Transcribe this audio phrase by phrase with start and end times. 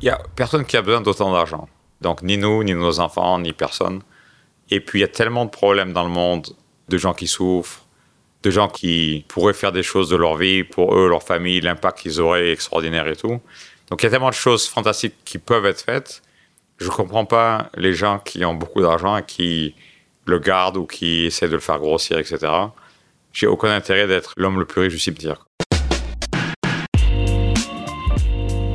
[0.00, 1.68] il y a personne qui a besoin d'autant d'argent.
[2.00, 4.00] Donc, ni nous, ni nos enfants, ni personne.
[4.70, 6.48] Et puis, il y a tellement de problèmes dans le monde,
[6.88, 7.84] de gens qui souffrent,
[8.42, 11.98] de gens qui pourraient faire des choses de leur vie, pour eux, leur famille, l'impact
[11.98, 13.40] qu'ils auraient extraordinaire et tout.
[13.90, 16.22] Donc, il y a tellement de choses fantastiques qui peuvent être faites.
[16.78, 19.74] Je ne comprends pas les gens qui ont beaucoup d'argent et qui
[20.24, 22.38] le gardent ou qui essaient de le faire grossir, etc.
[23.32, 25.44] J'ai aucun intérêt d'être l'homme le plus riche du cimetière.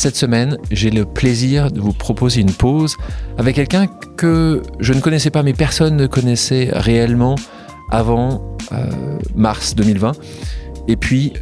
[0.00, 2.96] Cette semaine, j'ai le plaisir de vous proposer une pause
[3.36, 3.86] avec quelqu'un
[4.16, 7.34] que je ne connaissais pas, mais personne ne connaissait réellement
[7.90, 8.86] avant euh,
[9.34, 10.12] mars 2020.
[10.88, 11.34] Et puis,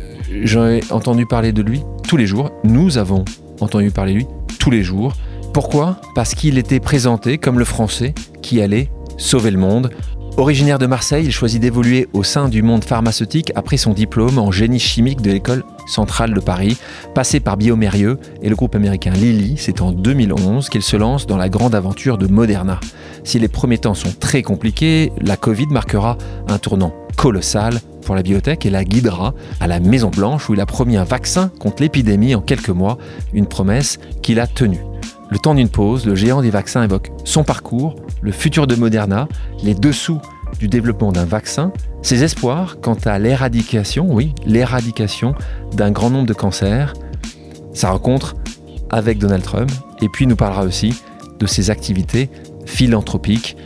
[0.42, 2.50] j'ai entendu parler de lui tous les jours.
[2.64, 3.24] Nous avons
[3.60, 4.26] entendu parler de lui
[4.58, 5.12] tous les jours.
[5.54, 6.00] Pourquoi?
[6.16, 9.90] Parce qu'il était présenté comme le Français qui allait sauver le monde
[10.38, 14.52] Originaire de Marseille, il choisit d'évoluer au sein du monde pharmaceutique après son diplôme en
[14.52, 16.78] génie chimique de l'école centrale de Paris.
[17.12, 21.38] Passé par Biomérieux et le groupe américain Lilly, c'est en 2011 qu'il se lance dans
[21.38, 22.78] la grande aventure de Moderna.
[23.24, 28.22] Si les premiers temps sont très compliqués, la Covid marquera un tournant colossal pour la
[28.22, 31.82] biotech et la guidera à la Maison Blanche où il a promis un vaccin contre
[31.82, 32.96] l'épidémie en quelques mois,
[33.34, 34.87] une promesse qu'il a tenue.
[35.30, 39.28] Le temps d'une pause, le géant des vaccins évoque son parcours, le futur de Moderna,
[39.62, 40.20] les dessous
[40.58, 45.34] du développement d'un vaccin, ses espoirs quant à l'éradication, oui, l'éradication
[45.72, 46.94] d'un grand nombre de cancers,
[47.74, 48.36] sa rencontre
[48.90, 49.70] avec Donald Trump,
[50.00, 50.94] et puis il nous parlera aussi
[51.38, 52.30] de ses activités
[52.64, 53.56] philanthropiques.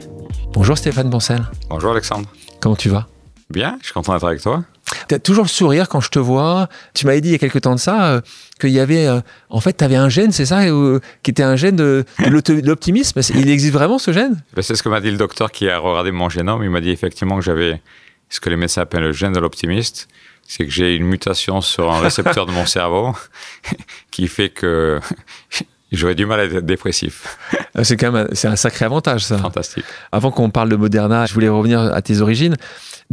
[0.53, 1.43] Bonjour Stéphane Bancel.
[1.71, 2.29] Bonjour Alexandre.
[2.61, 3.07] Comment tu vas?
[3.51, 4.65] Bien, je suis content d'être avec toi.
[5.13, 6.71] Tu as toujours le sourire quand je te vois.
[6.95, 8.21] Tu m'avais dit il y a quelque temps de ça euh,
[8.59, 9.07] qu'il y avait.
[9.07, 9.21] euh,
[9.51, 12.07] en fait, tu avais un gène, c'est ça euh, Qui était un gène de,
[12.65, 13.21] l'optimisme.
[13.35, 14.43] Il existe vraiment ce gène?
[14.57, 16.65] Ben, c'est ce que m'a dit le docteur qui a regardé mon génome.
[16.65, 17.83] Il m'a dit effectivement que j'avais
[18.31, 20.09] ce que les médecins appellent le gène de l'optimiste.
[20.49, 23.15] C'est que j'ai une mutation sur un récepteur de mon cerveau
[24.11, 24.99] qui fait que
[25.93, 27.37] j'aurais du mal à être dépressif.
[27.77, 29.37] Euh, C'est quand même un- un sacré avantage, ça.
[29.37, 29.85] Fantastique.
[30.11, 32.57] Avant qu'on parle de Moderna, je voulais revenir à tes origines.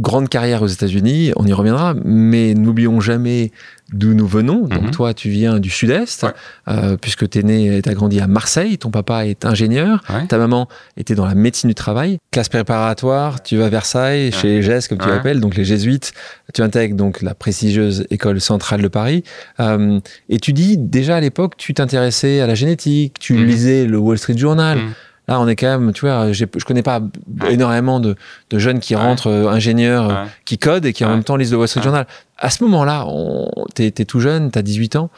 [0.00, 3.50] Grande carrière aux États-Unis, on y reviendra, mais n'oublions jamais
[3.92, 4.66] d'où nous venons.
[4.66, 4.90] Donc Mhm.
[4.92, 6.30] toi, tu viens du Sud-Est, Ouais.
[6.68, 8.78] euh, puisque tu es né et tu as grandi à Marseille.
[8.78, 10.26] Ton papa est ingénieur, Ouais.
[10.26, 12.18] ta maman était dans la médecine du travail.
[12.30, 16.12] Classe préparatoire, tu vas à Versailles, chez les GES, comme tu l'appelles, donc les jésuites.
[16.54, 19.22] Tu intègres donc la prestigieuse école centrale de Paris.
[19.58, 23.44] Euh, et tu dis, déjà à l'époque, tu t'intéressais à la génétique, tu Mhm.
[23.44, 24.78] lisais le Wall Street Journal.
[24.78, 24.90] Mhm.
[25.30, 27.00] Là, on est quand même, tu vois, je connais pas
[27.48, 28.16] énormément de,
[28.50, 31.52] de jeunes qui rentrent euh, ingénieurs, euh, qui codent et qui en même temps lisent
[31.52, 31.82] le Wall Street.
[31.82, 32.08] Journal.
[32.36, 33.06] À ce moment-là,
[33.76, 35.08] t'es es tout jeune, t'as 18 ans.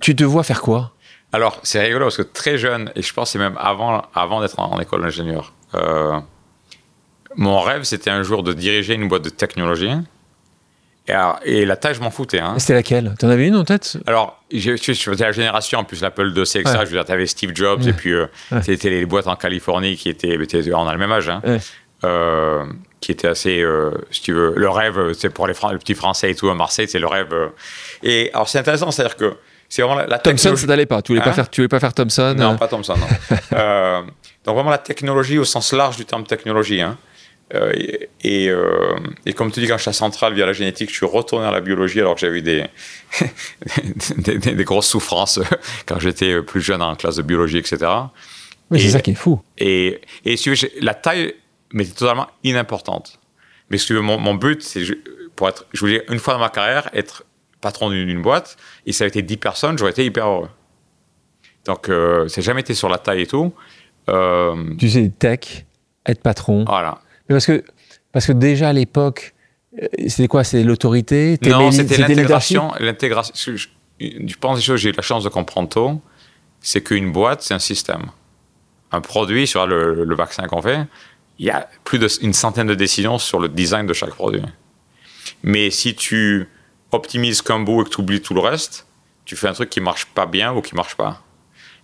[0.00, 0.90] Tu te vois faire quoi?
[1.32, 4.58] Alors, c'est rigolo parce que très jeune, et je pense c'est même avant, avant d'être
[4.58, 6.18] en, en école d'ingénieur, euh,
[7.36, 9.92] mon rêve, c'était un jour de diriger une boîte de technologie.
[11.08, 12.38] Et, alors- et la taille, je m'en foutais.
[12.40, 12.54] Hein.
[12.58, 13.14] C'était laquelle?
[13.18, 13.96] T'en avais une en tête?
[14.06, 14.70] Alors, je
[15.14, 16.62] de la génération, en plus, l'Apple II, etc.
[16.64, 16.72] Ouais.
[16.72, 18.62] Je veux dire, t'avais Steve Jobs, et puis euh, Ouais.
[18.62, 20.38] c'était les boîtes en Californie qui étaient,
[20.72, 21.42] on a le même âge, hein,
[22.04, 22.64] euh,
[23.00, 25.94] qui étaient assez, euh, si tu veux, le rêve, c'est pour les, Fran- les petits
[25.94, 27.32] Français et tout à Marseille, c'est le rêve.
[27.32, 27.48] euh.
[28.02, 29.34] Et alors, c'est intéressant, c'est-à-dire que
[29.68, 31.00] c'est vraiment la, la Thomson, ça t'allait pas.
[31.02, 31.34] Tu voulais pas Hein?
[31.34, 32.34] faire, tu voulais pas faire Thomson.
[32.36, 33.36] non, euh, pas Thomson, non.
[33.52, 34.02] Euh,
[34.44, 36.80] donc vraiment la technologie au sens large du terme technologie.
[36.80, 36.96] hein.
[37.54, 37.72] Euh,
[38.22, 38.96] et, euh,
[39.26, 41.46] et comme tu dis, quand je suis à Centrale via la génétique, je suis retourné
[41.46, 42.64] à la biologie alors que j'avais eu des,
[44.18, 45.40] des, des- des grosses souffrances
[45.86, 47.78] quand j'étais plus jeune en classe de biologie, etc.
[48.70, 49.40] Mais c'est ça qui est fou.
[49.58, 51.34] Et, et si tu veux, j'ai- la taille
[51.72, 53.18] m'était totalement inimportante.
[53.68, 54.84] Mais si tu veux, mon, mon but, c'est
[55.36, 57.24] pour être, je voulais une fois dans ma carrière être
[57.60, 58.56] patron d'une boîte,
[58.86, 60.48] et ça a été 10 personnes, j'aurais été hyper heureux.
[61.66, 63.52] Donc, euh, ça n'a jamais été sur la taille et tout.
[64.78, 65.64] Tu sais, tech,
[66.06, 66.64] être patron.
[66.64, 67.00] voilà.
[67.30, 67.64] Mais parce que,
[68.10, 69.34] parce que déjà à l'époque,
[69.80, 70.42] euh, c'était quoi?
[70.42, 71.38] C'est l'autorité?
[71.46, 72.72] Non, c'était l'intégration.
[72.80, 73.54] L'intégration.
[73.54, 76.00] Je, pense des choses que j'ai eu la chance de comprendre tôt,
[76.60, 78.06] c'est qu'une boîte, c'est un système.
[78.90, 80.80] Un produit, sur le, le vaccin qu'on fait,
[81.38, 84.42] il y a plus d'une centaine de décisions sur le design de chaque produit.
[85.44, 86.48] Mais si tu
[86.90, 88.86] optimises qu'un bout et que tu oublies tout le reste,
[89.24, 91.22] tu fais un truc qui marche pas bien ou qui marche pas.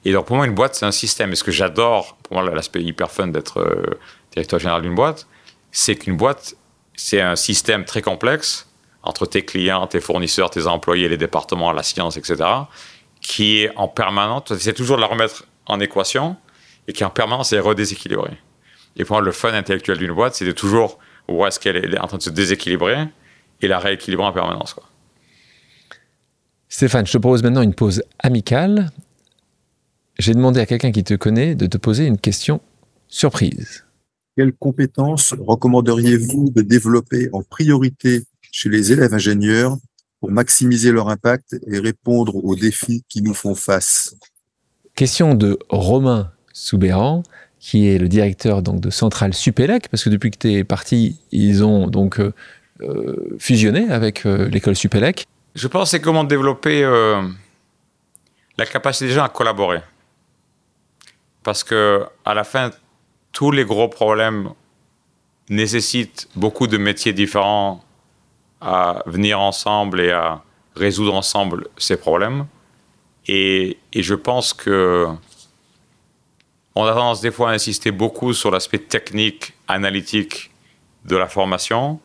[0.05, 1.33] Et donc pour moi, une boîte, c'est un système.
[1.33, 3.99] Et ce que j'adore, pour moi, l'aspect hyper fun d'être euh,
[4.33, 5.27] directeur général d'une boîte,
[5.77, 6.55] c'est qu'une boîte,
[6.95, 8.67] c'est un système très complexe
[9.03, 12.37] entre tes clients, tes fournisseurs, tes employés, les départements, la science, etc.,
[13.21, 16.37] qui est en permanence, c'est toujours de la remettre en équation
[16.89, 18.39] et qui en permanence est redéséquilibré.
[18.97, 21.99] Et pour moi, le fun intellectuel d'une boîte, c'est de toujours voir est-ce qu'elle est
[21.99, 23.09] en train de se déséquilibrer
[23.61, 24.77] et la rééquilibrer en permanence.
[26.69, 28.91] Stéphane, je te propose maintenant une pause amicale.
[30.19, 32.63] J'ai demandé à quelqu'un qui te connaît de te poser une question
[33.09, 33.86] surprise.
[34.37, 39.79] Quelles compétences recommanderiez-vous de développer en priorité chez les élèves ingénieurs
[40.21, 44.15] pour maximiser leur impact et répondre aux défis qui nous font face?
[44.95, 47.23] Question de Romain Soubéran,
[47.61, 51.19] qui est le directeur donc, de Centrale Supélec, parce que depuis que tu es parti,
[51.33, 52.35] ils ont donc euh,
[52.83, 55.25] euh, fusionné avec euh, l'école Supélec.
[55.55, 56.83] Je pense c'est comment développer
[58.59, 59.81] la capacité des gens à collaborer.
[61.43, 62.71] Parce que à la fin,
[63.37, 64.49] tous les gros problèmes
[65.51, 67.85] nécessitent beaucoup de métiers différents
[68.63, 70.43] à venir ensemble et à
[70.75, 72.47] résoudre ensemble ces problèmes.
[73.29, 75.07] Et, je pense que
[76.75, 80.51] on a tendance des fois à insister beaucoup sur l'aspect technique, analytique
[81.05, 82.01] de la formation,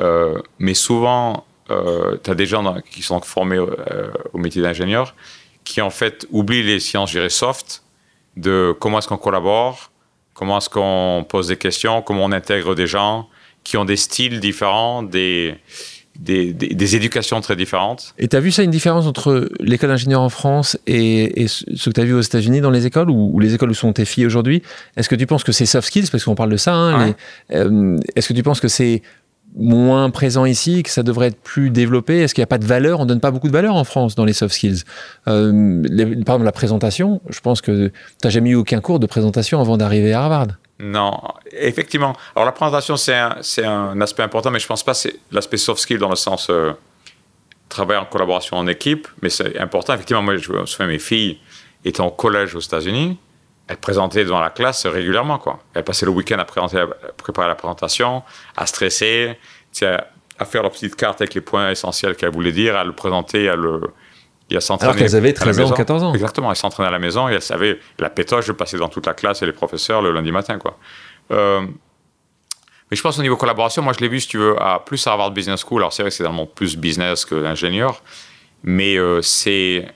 [0.00, 5.14] euh, mais souvent, euh, tu as des gens qui sont formés euh, au métier d'ingénieur
[5.64, 7.82] qui en fait oublient les sciences, je soft,
[8.36, 9.90] de comment est-ce qu'on collabore,
[10.38, 13.28] comment est-ce qu'on pose des questions, comment on intègre des gens
[13.64, 15.56] qui ont des styles différents, des,
[16.14, 18.14] des, éducations très différentes?
[18.18, 21.90] Et tu as vu ça, une différence entre l'école d'ingénieur en France et, ce que
[21.90, 24.26] tu as vu aux États-Unis dans les écoles ou, les écoles où sont tes filles
[24.26, 24.62] aujourd'hui?
[24.96, 27.14] Est-ce que tu penses que c'est soft skills, parce qu'on parle de ça, hein,
[27.50, 29.02] euh, est-ce que tu penses que c'est
[29.56, 32.20] moins présent ici, que ça devrait être plus développé?
[32.20, 33.00] Est-ce qu'il n'y a pas de valeur?
[33.00, 34.84] On donne pas beaucoup de valeur en France dans les soft skills.
[35.26, 35.82] Euh,
[36.24, 37.92] par exemple, la présentation, je pense que tu
[38.24, 40.48] n'as jamais eu aucun cours de présentation avant d'arriver à Harvard.
[40.80, 41.20] Non,
[41.52, 42.14] effectivement.
[42.36, 43.14] Alors la présentation, c'est
[43.64, 46.48] un, aspect important, mais je ne pense pas c'est l'aspect soft skill dans le sens
[46.50, 46.72] euh,
[47.68, 49.94] travailler en collaboration en équipe, mais c'est important.
[49.94, 51.38] Effectivement, moi, je me souviens, mes filles
[51.84, 53.18] étaient au collège aux États-Unis,
[53.68, 55.38] elles présentaient devant la classe régulièrement.
[55.38, 55.60] Quoi.
[55.74, 58.22] Elles passaient le week-end à, préparer la présentation,
[58.56, 59.38] à stresser,
[59.82, 63.48] à faire leur petite carte avec les points essentiels qu'elles voulaient dire, à le présenter,
[63.48, 63.80] à le
[64.50, 66.14] il a Alors qu'elles avaient 13 ans, 14 ans.
[66.14, 69.06] Exactement, elles s'entraînaient à la maison et elles savaient la pétoche de passer dans toute
[69.06, 70.58] la classe et les professeurs le lundi matin.
[70.58, 70.78] Quoi.
[71.32, 71.60] Euh,
[72.90, 75.06] mais je pense au niveau collaboration, moi je l'ai vu, si tu veux, à plus
[75.06, 75.82] à Harvard Business School.
[75.82, 78.02] Alors c'est vrai que c'est dans plus business que l'ingénieur,
[78.62, 79.86] mais euh, c'est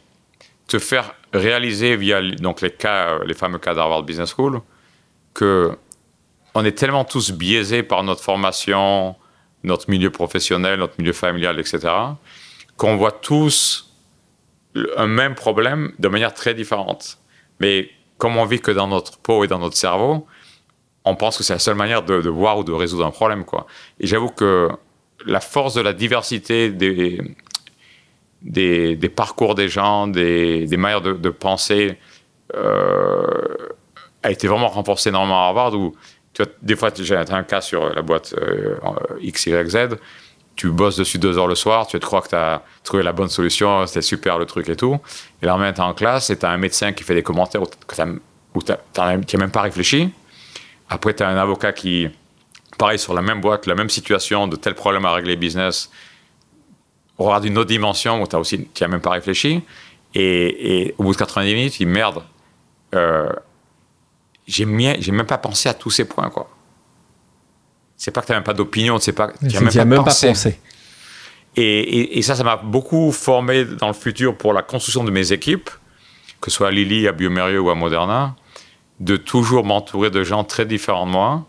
[0.66, 4.60] te faire réaliser via donc les cas, les fameux cas d'Harvard Business School,
[5.34, 5.76] que
[6.54, 9.16] on est tellement tous biaisés par notre formation,
[9.64, 11.88] notre milieu professionnel, notre milieu familial, etc.,
[12.76, 13.90] qu'on voit tous
[14.96, 17.18] un même problème de manière très différente.
[17.60, 20.26] Mais comme on vit que dans notre peau et dans notre cerveau,
[21.04, 23.44] on pense que c'est la seule manière de, voir ou de résoudre un problème.
[23.98, 24.68] Et j'avoue que
[25.26, 27.20] la force de la diversité des,
[28.42, 31.98] des, parcours des gens, des, manières de, penser,
[32.54, 33.56] euh,
[34.22, 35.94] a été vraiment renforcée énormément à Harvard, où
[36.62, 38.78] des fois, j'ai un cas sur la boîte euh,
[39.22, 39.96] XYZ,
[40.56, 43.12] tu bosses dessus deux heures le soir, tu te crois que tu as trouvé la
[43.12, 44.98] bonne solution, c'était super le truc et tout.
[45.42, 48.62] Et là, tu en classe et tu as un médecin qui fait des commentaires où
[48.62, 50.12] tu n'as même pas réfléchi.
[50.88, 52.08] Après, tu as un avocat qui,
[52.76, 55.90] pareil, sur la même boîte, la même situation, de tel problème à régler business,
[57.22, 59.62] regarde une autre dimension où tu aussi, n'as même pas réfléchi.
[60.14, 62.22] Et, au bout de 90 minutes, il merde.
[62.94, 63.32] Euh,
[64.46, 66.48] j'ai même pas pensé à tous ces points, quoi
[68.02, 70.58] c'est pas que tu n'as même pas d'opinion, pas, tu n'as même, pas, pensé.
[71.54, 75.70] Et, ça, ça m'a beaucoup formé dans le futur pour la construction de mes équipes,
[76.40, 78.34] que ce soit à Lily, à Biomerio ou à Moderna,
[78.98, 81.46] de toujours m'entourer de gens très différents de moi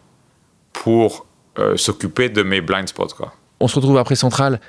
[0.73, 1.25] pour
[1.57, 3.15] euh, s'occuper de mes blind spots.
[3.17, 3.33] Quoi.
[3.59, 4.61] On se retrouve après Centrale,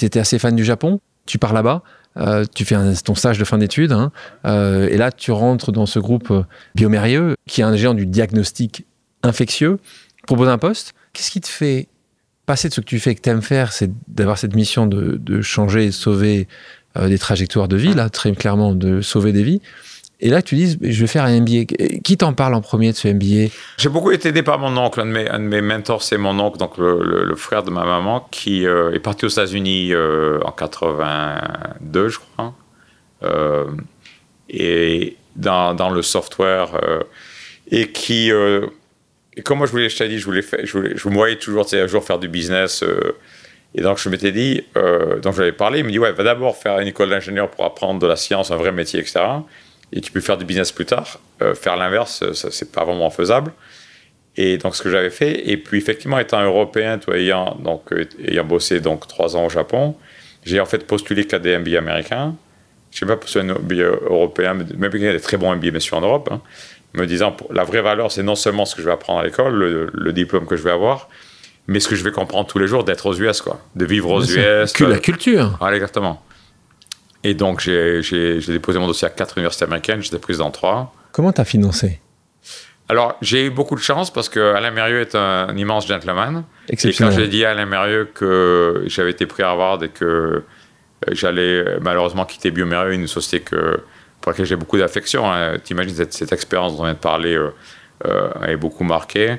[0.00, 1.82] tu étais assez fan du Japon, tu pars là-bas,
[2.16, 4.10] euh, tu fais ton stage de fin d'études, hein,
[4.44, 6.32] euh, et là tu rentres dans ce groupe
[6.74, 8.84] Biomérieux, qui est un géant du diagnostic
[9.22, 9.78] infectieux,
[10.26, 10.94] propose un poste.
[11.12, 11.88] Qu'est-ce qui te fait
[12.46, 15.42] passer de ce que tu fais, que tu aimes faire, c'est d'avoir cette mission de,
[15.42, 16.48] changer et sauver
[16.96, 19.60] euh, des trajectoires de vie, là, très clairement, de sauver des vies.
[20.20, 21.64] Et là, tu dis, je vais faire un MBA.
[22.04, 25.00] Qui t'en parle en premier de ce MBA J'ai beaucoup été aidé par mon oncle.
[25.00, 28.92] Un de mes, mentors, c'est mon oncle, donc le, frère de ma maman, qui euh,
[28.92, 32.54] est parti aux États-Unis euh, en 82, je crois.
[34.48, 36.70] et dans, le software.
[37.70, 38.30] et qui
[39.44, 41.66] comme moi, je voulais, je t'ai dit, je voulais, je, voulais, je me voyais toujours,
[41.72, 42.82] un jour faire du business.
[42.82, 43.16] Euh,
[43.74, 46.56] et donc, je m'étais dit, euh, donc j'avais parlé, il me dit, ouais, va d'abord
[46.56, 49.20] faire une école d'ingénieur pour apprendre de la science, un vrai métier, etc.
[49.92, 51.18] Et tu peux faire du business plus tard.
[51.42, 53.52] Euh, faire l'inverse, ça, c'est pas vraiment faisable.
[54.36, 57.92] Et donc, ce que j'avais fait, et puis effectivement, étant européen, toi, ayant, donc,
[58.24, 59.96] ayant bossé donc trois ans au Japon,
[60.44, 62.34] j'ai en fait postulé qu'à des MBA américains.
[62.90, 65.78] Je sais pas postulé un MBA européen, même qu'il y a des très bons MBA,
[65.80, 66.28] sûr, en Europe.
[66.32, 66.40] Hein.
[66.94, 69.90] me disant la vraie valeur, c'est non seulement ce que je vais apprendre à l'école,
[69.92, 71.08] le, diplôme que je vais avoir,
[71.66, 74.10] mais ce que je vais comprendre tous les jours d'être aux US, quoi, de vivre
[74.10, 74.72] aux US.
[74.72, 75.56] Que la culture.
[75.58, 76.22] Voilà, exactement.
[77.22, 80.94] Et donc, j'ai déposé mon dossier à quatre universités américaines, j'étais prise dans trois.
[81.12, 82.00] Comment tu as financé?
[82.88, 86.44] Alors, j'ai eu beaucoup de chance parce que Alain Mérieux est un, immense gentleman.
[86.68, 90.04] Et quand j'ai dit à Alain Mérieux que j'avais été pris à Harvard et que
[90.04, 90.42] euh,
[91.12, 93.80] j'allais malheureusement quitter Biomérieux, une société que,
[94.20, 95.58] pour laquelle j'ai beaucoup d'affection, hein.
[95.62, 97.50] t'imagines cette, cette, expérience dont on vient de parler euh,
[98.04, 99.36] euh, beaucoup marqué.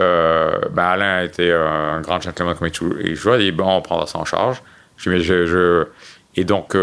[0.00, 3.34] Euh, ben Alain a été un grand gentleman comme il joue.
[3.34, 4.62] Il dit bon, on prendra ça en charge.
[4.96, 5.86] Je, je, je...
[6.36, 6.74] Et donc,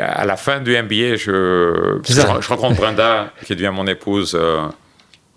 [0.00, 4.66] à la fin du MBA, je, je, rencontre Brenda, qui devient mon épouse euh,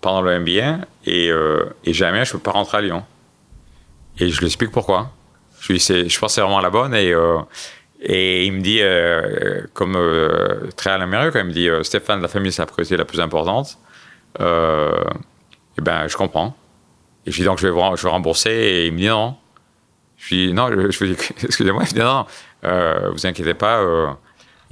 [0.00, 3.04] pendant le MBA, et, euh, et, jamais je ne peux pas rentrer à Lyon.
[4.18, 5.12] Et je lui explique pourquoi.
[5.60, 7.38] Je, lui dis, je pense que c'est vraiment la bonne, et, euh,
[8.00, 8.80] et il me dit,
[9.74, 9.96] comme
[10.76, 13.78] très à l'amérique, il me dit Stéphane, la famille, c'est la priorité la plus importante.
[14.38, 16.56] et ben, je comprends.
[17.26, 19.36] Et je dis donc, je vais, je vais rembourser, et il me dit non.
[20.18, 22.26] Je lui dis non, je, je dis, excusez-moi, il me dit non,
[22.62, 23.82] non vous inquiétez pas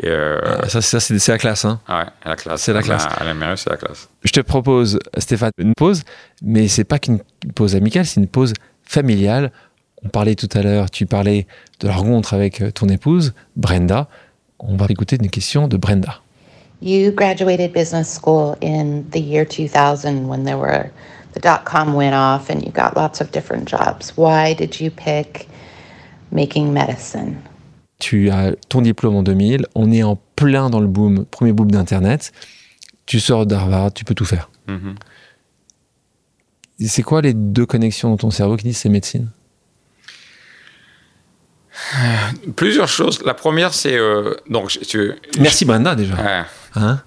[0.04, 1.64] euh, ah, ça, ça c'est la classe.
[1.64, 1.80] Hein.
[1.88, 2.62] Ouais, la classe.
[2.62, 3.06] C'est la classe.
[3.06, 4.08] À, la c'est la classe.
[4.22, 6.02] Je te propose, Stéphane, une pause,
[6.42, 7.20] mais c'est pas qu'une
[7.54, 9.52] pause amicale, c'est une pause familiale.
[10.04, 11.46] On parlait tout à l'heure, tu parlais
[11.80, 14.08] de la rencontre avec euh, ton épouse, Brenda.
[14.58, 16.20] On va écouter une question de Brenda.
[16.82, 20.90] You graduated business school in the year 2000 when there were
[21.36, 24.16] the dot com went off and you got lots of different jobs.
[24.16, 25.46] Why did you pick
[26.30, 27.42] making medicine?
[27.98, 31.70] tu as ton diplôme en 2000, on est en plein dans le boom, premier boom
[31.70, 32.32] d'Internet,
[33.06, 34.50] tu sors d'Harvard, tu peux tout faire.
[34.68, 34.94] Mm-hmm.
[36.86, 39.30] C'est quoi les deux connexions dans ton cerveau qui disent c'est médecine?
[42.56, 43.22] Plusieurs choses.
[43.24, 46.46] La première, c'est euh, donc tu, Merci Brenda déjà.
[46.74, 47.02] Hein?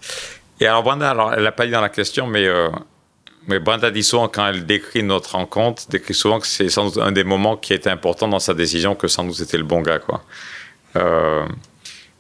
[0.60, 2.70] Et alors Brenda, alors elle l'a pas dit dans la question, mais euh,
[3.50, 7.00] mais Brenda dit souvent quand elle décrit notre rencontre, décrit souvent que c'est sans doute
[7.00, 9.82] un des moments qui était important dans sa décision que sans doute c'était le bon
[9.82, 10.24] gars quoi.
[10.96, 11.46] Euh,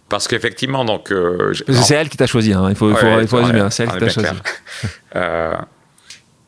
[0.09, 1.11] parce qu'effectivement, donc.
[1.11, 2.67] Euh, c'est elle qui t'a choisi, hein.
[2.69, 3.69] il faut, faut, il faut résumer, hein.
[3.69, 4.29] c'est elle qui t'a choisi.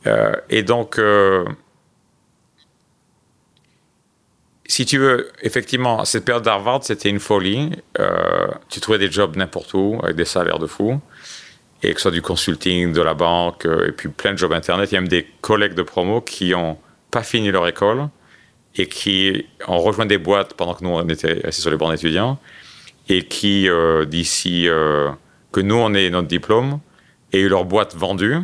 [0.07, 0.99] Euh, et donc,
[4.65, 7.71] si tu veux, effectivement, cette période d'Harvard, c'était une folie.
[8.69, 10.99] tu trouvais des jobs n'importe où, avec des salaires de fou.
[11.83, 14.91] Et que ce soit du consulting, de la banque, et puis plein de jobs Internet.
[14.91, 16.77] Il y a même des collègues de promo qui n'ont
[17.09, 18.09] pas fini leur école
[18.75, 21.93] et qui ont rejoint des boîtes pendant que nous, on était assis sur les bornes
[21.93, 22.39] étudiants,
[23.09, 25.09] et qui, euh, d'ici euh,
[25.51, 26.79] que nous, on ait notre diplôme,
[27.33, 28.37] aient eu leur boîte vendue,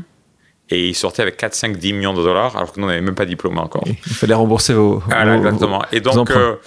[0.69, 3.01] et ils sortaient avec 4, 5, 10 millions de dollars, alors que nous, on n'avait
[3.01, 3.83] même pas diplômé encore.
[3.87, 4.99] Il fallait rembourser vos.
[5.07, 5.83] Voilà, exactement.
[5.93, 6.57] Et donc, euh,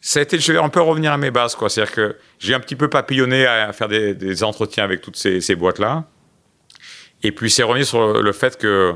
[0.00, 1.68] ça a été, je vais un peu revenir à mes bases, quoi.
[1.68, 5.56] C'est-à-dire que j'ai un petit peu papillonné à, faire des, entretiens avec toutes ces, ces
[5.56, 6.04] boîtes-là.
[7.22, 8.94] Et puis, c'est revenu sur le, fait que,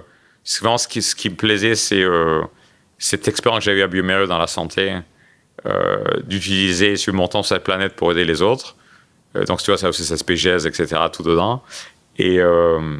[0.60, 2.04] vraiment, ce qui, me plaisait, c'est
[2.98, 4.96] cette expérience que j'ai eue à Biomérieux dans la santé,
[5.66, 8.76] euh, d'utiliser sur mon temps cette planète pour aider les autres.
[9.36, 11.62] Euh, donc, tu vois, ça aussi, ça se etc., tout dedans.
[12.18, 12.96] Et, euh,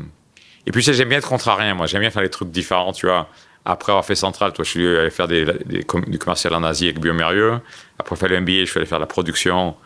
[0.66, 1.86] et puis, j'aime bien être contrarien, moi.
[1.86, 3.28] J'aime bien faire des trucs différents, tu vois.
[3.64, 7.60] Après avoir fait Central, toi, je suis allé faire du commercial en Asie avec Biomérieux.
[7.98, 9.76] Après avoir fait le MBA, je suis allé faire la production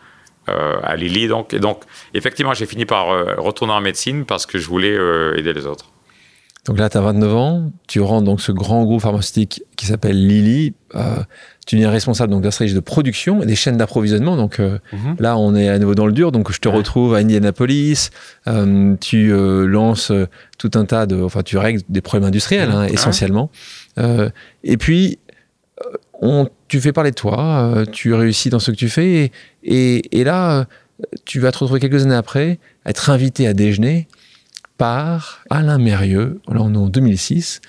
[0.47, 1.27] à Lilly.
[1.27, 1.81] Donc, et donc,
[2.13, 4.97] effectivement, j'ai fini par retourner en médecine parce que je voulais
[5.37, 5.91] aider les autres.
[6.67, 10.27] Donc là, tu as 29 ans, tu rentres dans ce grand groupe pharmaceutique qui s'appelle
[10.27, 10.73] Lilly.
[10.95, 11.15] Euh,
[11.65, 14.35] tu es responsable donc, de la stratégie de production et des chaînes d'approvisionnement.
[14.35, 15.15] Donc euh, mhm.
[15.19, 16.33] là, on est à nouveau dans le dur.
[16.33, 18.09] Donc je te retrouve à Indianapolis.
[18.47, 19.31] Euh, tu
[19.65, 20.11] lances
[20.57, 21.21] tout un tas de.
[21.21, 23.49] Enfin, tu règles des problèmes industriels, hein, essentiellement.
[24.63, 25.19] et puis,
[26.21, 27.83] on, tu fais parler de toi.
[27.91, 29.31] tu réussis dans ce que tu fais.
[29.63, 30.65] Et, et là,
[31.25, 34.07] tu vas te retrouver quelques années après, être invité à déjeuner
[34.77, 37.61] par Alain Mérieux, là on est en 2006,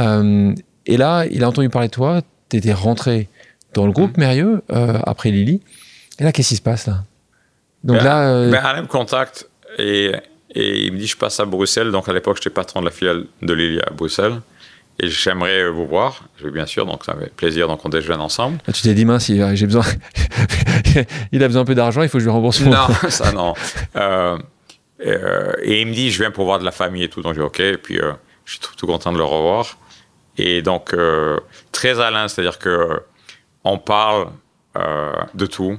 [0.00, 0.54] euh,
[0.86, 3.28] et là il a entendu parler de toi, tu étais rentré
[3.74, 4.20] dans le groupe mmh.
[4.20, 5.60] Mérieux euh, après Lily,
[6.18, 7.04] et là qu'est-ce qui se passe là?
[7.82, 8.28] Donc ben, là...
[8.28, 10.12] Euh, ben, Alain me contacte et,
[10.54, 12.90] et, il me dit je passe à Bruxelles, donc à l'époque j'étais patron de la
[12.90, 14.40] filiale de Lily à Bruxelles,
[15.00, 18.58] et j'aimerais vous voir, bien sûr, donc ça fait plaisir, donc on déjeune ensemble.
[18.72, 19.84] tu t'es dit, mince, j'ai besoin,
[21.32, 22.60] il a besoin un peu d'argent, il faut que je lui rembourse.
[22.60, 23.54] Non, ça non.
[25.04, 27.20] Euh, et il me dit, je viens pour voir de la famille et tout.
[27.20, 27.60] Donc, je dis, OK.
[27.60, 28.12] Et puis, euh,
[28.44, 29.78] je suis tout, content de le revoir.
[30.36, 31.38] Et donc, euh,
[31.72, 33.02] très Alain, c'est-à-dire que
[33.64, 34.28] on parle
[35.34, 35.78] de tout,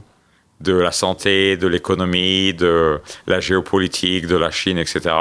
[0.62, 5.14] de la santé, de l'économie, de la géopolitique, de la Chine, etc.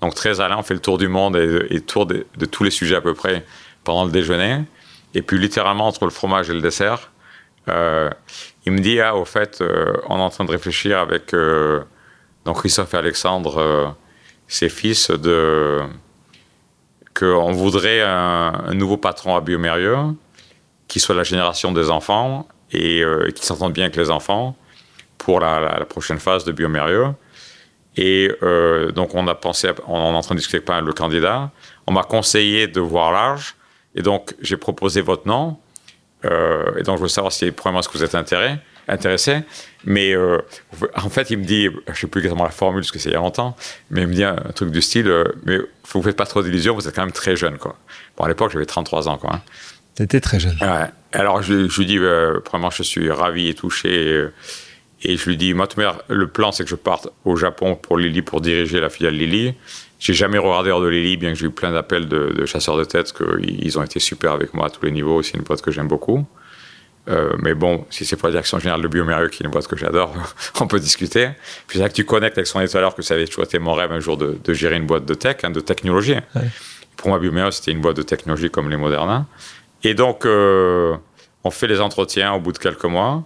[0.00, 2.70] Donc, très Alain, on fait le tour du monde et, le tour de, tous les
[2.70, 3.44] sujets à peu près
[3.84, 4.64] pendant le déjeuner.
[5.14, 7.10] Et puis, littéralement, entre le fromage et le dessert,
[7.66, 9.62] il me dit, ah, au fait,
[10.08, 11.34] on est en train de réfléchir avec
[12.44, 13.86] donc Christophe et Alexandre, euh,
[14.48, 15.80] ses fils de
[17.14, 19.96] qu'on voudrait un, nouveau patron à Biomérieux
[20.88, 24.56] qui soit la génération des enfants et euh, qui s'entende bien avec les enfants
[25.18, 27.08] pour la, prochaine phase de Biomérieux.
[27.96, 31.50] Et euh, donc, on a pensé, on est en train de discuter avec le candidat.
[31.86, 33.56] On m'a conseillé de voir large.
[33.94, 35.58] Et donc, j'ai proposé votre nom.
[36.24, 39.40] Euh, et donc, je veux savoir si, premièrement, est-ce que vous êtes intéressé, intéressé.
[39.84, 40.38] Mais euh,
[40.94, 43.08] en fait, il me dit, je ne sais plus exactement la formule, parce que c'est
[43.08, 43.56] il y a longtemps,
[43.90, 45.12] mais il me dit un, truc du style,
[45.44, 47.58] mais vous ne faites pas trop d'illusions, vous êtes quand même très jeune.
[47.58, 47.76] Quoi.
[48.16, 49.18] Bon, à l'époque, j'avais 33 ans.
[49.18, 49.42] Quoi, hein.
[49.96, 50.56] Tu étais très jeune.
[50.60, 50.86] Ouais.
[51.12, 51.98] Alors, je, je lui dis,
[52.44, 53.90] premièrement, je suis ravi et touché.
[53.90, 54.24] Et,
[55.02, 55.66] je lui dis, moi,
[56.08, 59.54] le plan, c'est que je parte au Japon pour Lily, pour diriger la filiale Lily.
[59.98, 62.84] J'ai jamais regardé hors de Lily, bien que j'ai eu plein d'appels de, chasseurs de
[62.84, 65.22] tête, qu'ils ont été super avec moi à tous les niveaux.
[65.22, 66.24] C'est une boîte que j'aime beaucoup.
[67.08, 69.66] Euh, mais bon, si c'est pour la direction générale de Biomérieux, qui est une boîte
[69.66, 70.14] que j'adore,
[70.60, 71.30] on peut discuter.
[71.66, 73.72] Puis c'est là que tu connectes avec son étoile, que ça avait toujours été mon
[73.72, 76.16] rêve un jour de, gérer une boîte de tech, hein, de technologie.
[76.96, 79.26] Pour moi, Biomérieux, c'était une boîte de technologie comme les Moderna.
[79.82, 80.94] Et donc, euh,
[81.44, 83.24] on fait les entretiens au bout de quelques mois.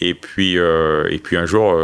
[0.00, 1.74] Et puis, euh, et puis un jour,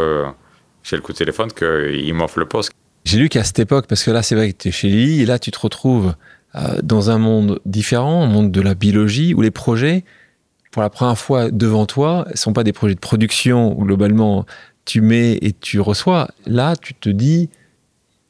[0.83, 2.71] j'ai le coup de téléphone qu'il m'offre le poste.
[3.05, 5.21] J'ai lu qu'à cette époque, parce que là, c'est vrai que tu es chez Lily,
[5.21, 6.13] et là, tu te retrouves
[6.55, 10.05] euh, dans un monde différent, un monde de la biologie, où les projets,
[10.71, 14.45] pour la première fois devant toi, ne sont pas des projets de production où globalement
[14.85, 16.29] tu mets et tu reçois.
[16.45, 17.49] Là, tu te dis,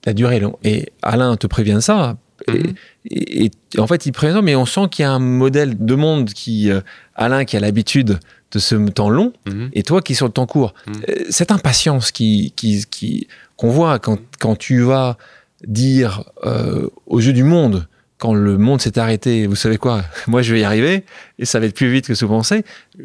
[0.05, 0.57] la durée est longue.
[0.63, 2.17] Et Alain te prévient de ça.
[2.47, 3.79] et, mm-hmm.
[3.79, 6.71] en fait, il prévient, mais on sent qu'il y a un modèle de monde qui,
[6.71, 6.81] euh,
[7.15, 8.19] Alain, qui a l'habitude
[8.53, 9.69] de ce temps long, mm-hmm.
[9.73, 10.73] et toi qui es sur le temps court.
[10.85, 10.91] Mm.
[11.09, 15.17] Euh, cette impatience qui, qui, qui, qu'on voit quand, quand, tu vas
[15.65, 20.41] dire euh, aux yeux du monde, quand le monde s'est arrêté, vous savez quoi, moi
[20.41, 21.03] je vais y arriver,
[21.39, 22.63] et ça va être plus vite que ce que vous pensez,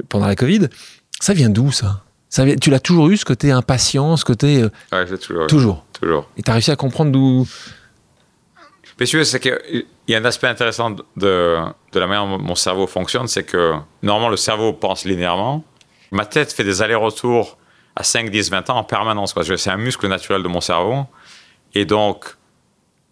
[0.08, 0.68] pendant la Covid,
[1.20, 4.62] ça vient d'où ça, ça Tu l'as toujours eu, ce côté impatience, ce côté...
[4.62, 5.46] Euh, ouais, toujours.
[5.46, 5.84] Toujours.
[5.98, 6.30] Toujours.
[6.36, 7.46] Et tu as réussi à comprendre d'où...
[9.00, 9.40] C'est
[10.08, 11.02] qu'il y a un aspect intéressant de,
[11.92, 15.62] de la manière dont mon cerveau fonctionne, c'est que normalement le cerveau pense linéairement,
[16.12, 17.58] ma tête fait des allers-retours
[17.94, 19.34] à 5, 10, 20 ans en permanence.
[19.58, 21.04] C'est un muscle naturel de mon cerveau.
[21.74, 22.24] Et donc,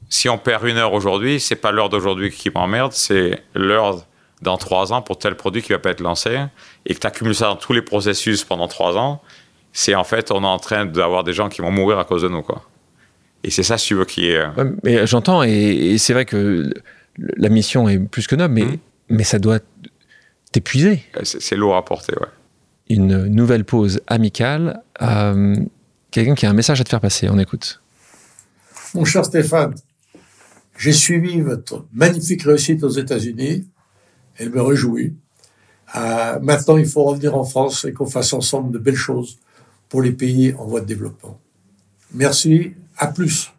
[0.09, 3.99] si on perd une heure aujourd'hui, c'est pas l'heure d'aujourd'hui qui m'emmerde, c'est l'heure
[4.41, 6.47] dans trois ans pour tel produit qui va pas être lancé
[6.87, 9.21] et que tu accumules ça dans tous les processus pendant trois ans,
[9.71, 12.23] c'est en fait, on est en train d'avoir des gens qui vont mourir à cause
[12.23, 12.63] de nous, quoi.
[13.47, 14.37] Et c'est ça, si tu veux, qui est.
[14.37, 16.71] Euh, mais j'entends, et, c'est vrai que
[17.17, 18.79] la mission est plus que noble, mais, mmh.
[19.09, 19.61] mais ça doit
[20.53, 21.03] t'épuiser.
[21.23, 22.29] C'est lourd à porter, ouais
[22.89, 24.83] une nouvelle pause amicale.
[25.03, 25.57] Euh,
[26.11, 27.81] quelqu'un qui a un message à te faire passer, on écoute.
[28.95, 29.75] Mon cher Stéphane,
[30.79, 33.67] j'ai suivi votre magnifique réussite aux États-Unis.
[34.37, 35.15] Elle me réjouit.
[35.97, 39.39] Euh, maintenant, il faut revenir en France et qu'on fasse ensemble de belles choses
[39.89, 41.39] pour les pays en voie de développement.
[42.13, 43.53] Merci, à plus.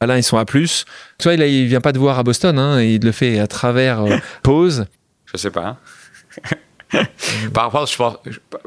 [0.00, 0.84] Alain, ils sont à plus.
[1.18, 4.00] Toi, il, ne vient pas te voir à Boston, hein, il le fait à travers
[4.00, 4.86] euh, pause.
[5.24, 5.78] Je sais pas.
[6.92, 7.04] Hein.
[7.54, 8.16] par, contre, je pense,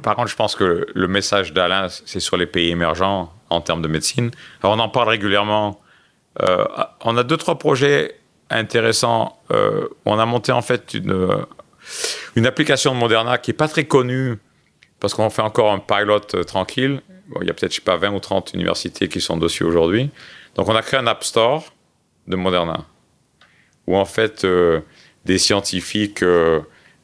[0.01, 3.81] par contre, je pense que le message d'Alain, c'est sur les pays émergents en termes
[3.81, 4.31] de médecine.
[4.63, 5.79] Alors, on en parle régulièrement.
[6.41, 6.65] Euh,
[7.01, 8.15] on a deux, trois projets
[8.49, 9.39] intéressants.
[9.51, 11.45] Euh, on a monté en fait une,
[12.35, 14.39] une application de Moderna qui n'est pas très connue
[14.99, 16.43] parce qu'on fait encore un pilot euh,
[17.41, 20.09] il y a peut-être, je sais pas, 20 ou 30 universités qui sont dessus aujourd'hui.
[20.55, 21.73] Donc, on a créé un App Store
[22.27, 22.85] de Moderna
[23.87, 24.45] où en fait,
[25.25, 26.23] des scientifiques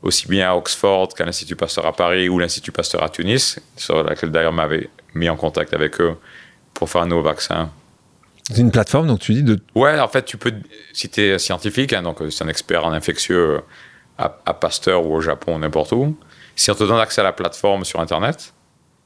[0.05, 4.03] aussi bien à Oxford qu'à l'Institut Pasteur à Paris ou l'Institut Pasteur à Tunis, sur
[4.03, 6.15] laquelle d'ailleurs m'avait mis en contact avec eux
[6.73, 7.71] pour faire un nouveau vaccin.
[8.51, 9.59] C'est une plateforme, donc tu dis de...
[9.73, 10.53] Ouais, en fait, tu peux,
[10.93, 13.61] si tu es scientifique, hein, donc c'est un expert en infectieux
[14.17, 16.15] à, Pasteur ou au Japon, n'importe où,
[16.55, 18.53] si on te donne accès à la plateforme sur Internet,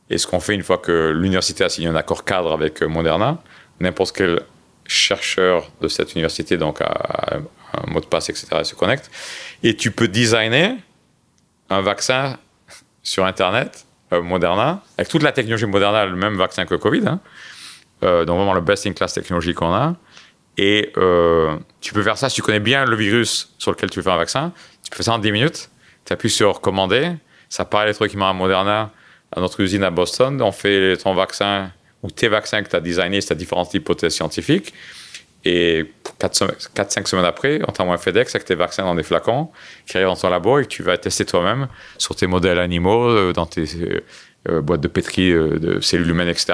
[0.10, 3.42] et ce qu'on fait une fois que l'université a signé un accord cadre avec Moderna,
[3.80, 4.42] n'importe quel
[4.86, 7.38] chercheur de cette université, donc a,
[7.74, 9.12] un mot de passe, etc., se connecte,
[9.62, 10.76] et tu peux designer
[11.70, 12.38] un vaccin
[13.04, 17.20] sur Internet, euh, Moderna, avec toute la technologie Moderna, le même vaccin que Covid, hein.
[18.04, 19.96] euh, donc vraiment le best-in-class technologie qu'on a.
[20.58, 24.02] Et euh, tu peux faire ça si tu connais bien le virus sur lequel tu
[24.02, 24.52] fais un vaccin.
[24.84, 25.70] Tu peux faire ça en 10 minutes.
[26.04, 27.14] Tu appuies sur commander.
[27.48, 28.92] Ça part électriquement à Moderna,
[29.32, 30.42] à notre usine à Boston.
[30.42, 31.72] On fait ton vaccin
[32.04, 34.74] ou tes vaccins que tu as designés, c'est différentes hypothèses scientifiques.
[35.46, 35.86] Et
[36.20, 39.50] 4-5 semaines après, on t'envoie un FedEx avec tes vaccins dans des flacons
[39.86, 43.08] qui arrivent dans ton labo et que tu vas tester toi-même sur tes modèles animaux,
[43.08, 44.02] euh, dans tes euh,
[44.50, 46.54] euh, boîtes de pétri de cellules humaines, etc.,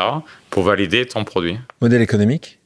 [0.51, 1.57] pour valider ton produit.
[1.81, 2.59] Modèle économique?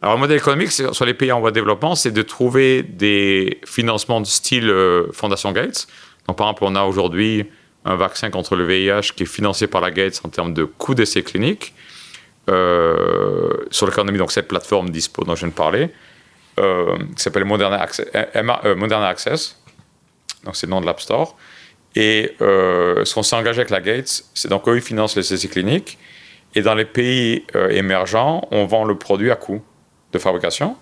[0.00, 3.60] Alors, le modèle économique sur les pays en voie de développement, c'est de trouver des
[3.64, 4.72] financements de style
[5.12, 5.86] Fondation Gates.
[6.26, 7.46] Donc, par exemple, on a aujourd'hui
[7.84, 10.94] un vaccin contre le VIH qui est financé par la Gates en termes de coûts
[10.94, 11.74] d'essai cliniques
[12.50, 15.90] euh, sur lequel on a mis donc, cette plateforme Dispo dont je viens de parler,
[16.58, 18.06] euh, qui s'appelle Moderna Access.
[18.14, 19.60] euh, Moderna Access.
[20.44, 21.36] Donc, c'est le nom de l'App Store.
[21.96, 25.48] Et ce qu'on s'est engagé avec la Gates, c'est donc eux, ils financent les essais
[25.48, 25.96] cliniques.
[26.56, 29.62] Et dans les pays émergents, on vend le produit à coût
[30.12, 30.76] de fabrication.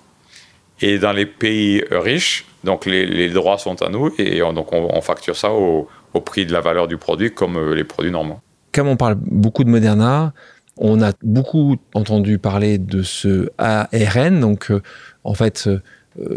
[0.80, 4.88] Et dans les pays riches, donc les, droits sont à nous et on, donc on,
[4.90, 8.12] on facture ça au, au prix de la valeur du produit comme euh, les produits
[8.12, 8.40] normaux.
[8.72, 10.32] Comme on parle beaucoup de Moderna,
[10.76, 14.80] on a beaucoup entendu parler de ce ARN, donc euh,
[15.24, 15.80] en fait euh,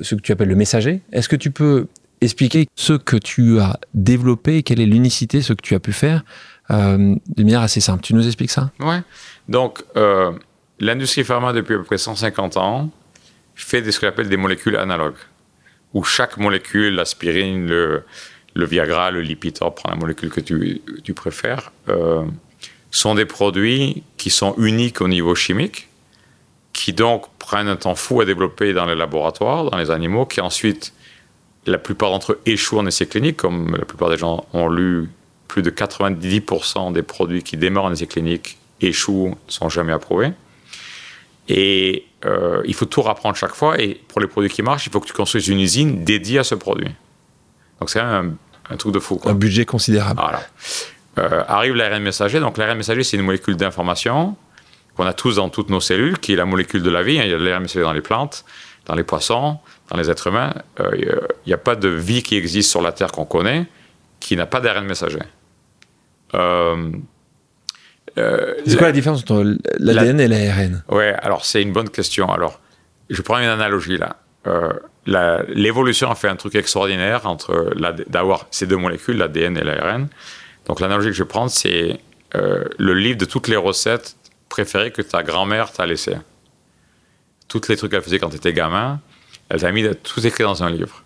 [0.02, 1.02] ce que tu appelles le messager.
[1.12, 1.88] Est-ce que tu peux
[2.22, 6.24] expliquer ce que tu as développé, quelle est l'unicité, ce que tu as pu faire
[6.72, 8.04] euh, de manière assez simple?
[8.04, 8.72] Tu nous expliques ça?
[8.80, 9.02] Ouais.
[9.48, 9.84] Donc,
[10.80, 12.90] l'industrie pharma, depuis à peu près 150 ans,
[13.54, 15.18] fait ce qu'on appelle des molécules analogues,
[15.94, 18.04] où chaque molécule, l'aspirine, le,
[18.56, 22.24] le Viagra, le Lipitor, prends la molécule que tu, préfères, euh,
[22.90, 25.90] sont des produits qui sont uniques au niveau chimique,
[26.72, 30.40] qui donc prennent un temps fou à développer dans les laboratoires, dans les animaux, qui
[30.40, 30.94] ensuite,
[31.66, 35.10] la plupart d'entre eux échouent en essais cliniques, comme la plupart des gens ont lu,
[35.50, 40.32] plus de 90% des produits qui démarrent en essais cliniques échouent, ne sont jamais approuvés.
[41.50, 43.80] Et euh, il faut tout rapprendre chaque fois.
[43.82, 46.44] Et pour les produits qui marchent, il faut que tu construises une usine dédiée à
[46.44, 46.90] ce produit.
[47.80, 48.34] Donc c'est un,
[48.70, 49.18] un truc de fou.
[49.18, 49.32] Quoi.
[49.32, 50.20] Un budget considérable.
[50.22, 50.42] Voilà.
[51.18, 52.40] Euh, arrive l'ARN messager.
[52.40, 54.36] Donc l'ARN messager, c'est une molécule d'information
[54.96, 57.16] qu'on a tous dans toutes nos cellules, qui est la molécule de la vie.
[57.16, 58.46] Il y a de l'ARN messager dans les plantes,
[58.86, 60.54] dans les poissons, dans les êtres humains.
[60.80, 60.92] Euh,
[61.46, 63.68] il n'y a pas de vie qui existe sur la Terre qu'on connaît
[64.20, 65.20] qui n'a pas d'ARN messager.
[66.34, 66.92] Euh,
[68.18, 72.32] euh, C'est quoi la différence entre l'ADN et l'ARN Ouais, alors c'est une bonne question.
[72.32, 72.60] Alors,
[73.10, 74.16] je prends une analogie là.
[75.06, 77.74] L'évolution a fait un truc extraordinaire entre
[78.08, 80.08] d'avoir ces deux molécules, l'ADN et l'ARN.
[80.66, 82.00] Donc l'analogie que je prends, c'est
[82.36, 84.16] euh, le livre de toutes les recettes
[84.50, 86.18] préférées que ta grand-mère t'a laissées.
[87.48, 89.00] Toutes les trucs qu'elle faisait quand tu étais gamin,
[89.50, 91.04] elle t'a mis tout écrit dans un livre.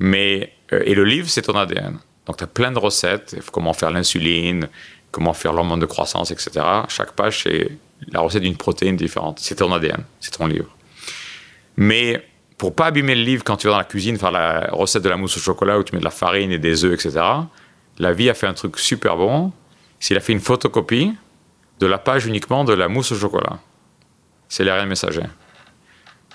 [0.00, 1.98] Mais, euh, et le livre, c'est ton ADN.
[2.26, 4.68] Donc tu as plein de recettes, comment faire l'insuline,
[5.12, 6.66] comment faire l'hormone de croissance, etc.
[6.88, 7.70] Chaque page, c'est
[8.08, 9.38] la recette d'une protéine différente.
[9.38, 10.76] C'est ton ADN, c'est ton livre.
[11.76, 12.24] Mais
[12.58, 15.08] pour pas abîmer le livre quand tu vas dans la cuisine faire la recette de
[15.08, 17.20] la mousse au chocolat où tu mets de la farine et des œufs, etc.,
[17.98, 19.52] la vie a fait un truc super bon.
[20.00, 21.14] Qu'il a fait une photocopie
[21.80, 23.58] de la page uniquement de la mousse au chocolat.
[24.48, 25.22] C'est l'ARN messager.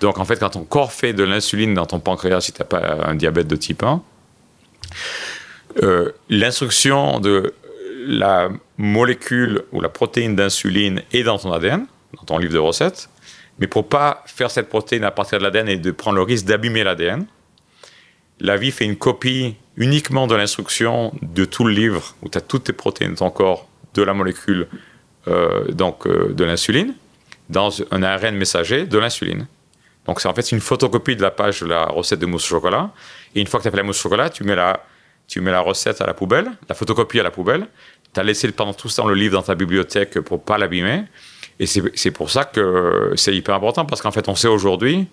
[0.02, 2.66] Donc en fait, quand ton corps fait de l'insuline dans ton pancréas, si tu n'as
[2.66, 4.02] pas un diabète de type 1,
[5.84, 7.54] euh, l'instruction de
[8.08, 11.86] la molécule ou la protéine d'insuline est dans ton ADN,
[12.18, 13.09] dans ton livre de recettes.
[13.60, 16.46] Mais pour pas faire cette protéine à partir de l'ADN et de prendre le risque
[16.46, 17.26] d'abîmer l'ADN,
[18.40, 22.42] la vie fait une copie uniquement de l'instruction de tout le livre où tu as
[22.42, 24.68] toutes tes protéines de ton corps de la molécule
[25.28, 26.94] euh, donc, euh, de l'insuline
[27.50, 29.48] dans un ARN messager de l'insuline.
[30.06, 32.56] Donc c'est en fait une photocopie de la page de la recette de mousse au
[32.56, 32.92] chocolat.
[33.36, 34.84] Et une fois que tu as fait la mousse au chocolat, tu mets la,
[35.28, 37.68] tu mets la recette à la poubelle, la photocopie à la poubelle.
[38.14, 41.04] Tu as laissé pendant tout ce temps le livre dans ta bibliothèque pour pas l'abîmer.
[41.60, 45.08] Et c'est pour ça que c'est hyper important parce qu'en fait on sait aujourd'hui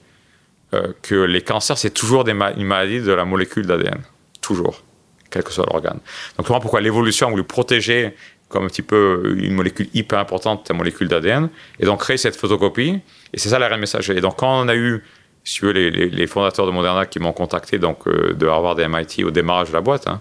[0.75, 4.01] euh, que les cancers c'est toujours une maladie de la molécule d'ADN.
[4.41, 4.83] Toujours.
[5.31, 5.99] Quel que soit l'organe.
[6.37, 8.15] Donc comment pourquoi l'évolution a voulu protéger
[8.49, 11.49] comme un petit peu une molécule hyper importante, ta molécule d'ADN,
[11.81, 13.01] et donc créer cette photocopie.
[13.35, 14.17] Et c'est ça l'ARN messager.
[14.17, 15.03] Et donc quand on a eu,
[15.43, 18.79] si veux, les, les- les fondateurs de Moderna qui m'ont contacté donc euh, de Harvard
[18.79, 20.21] et MIT au démarrage de la boîte, hein,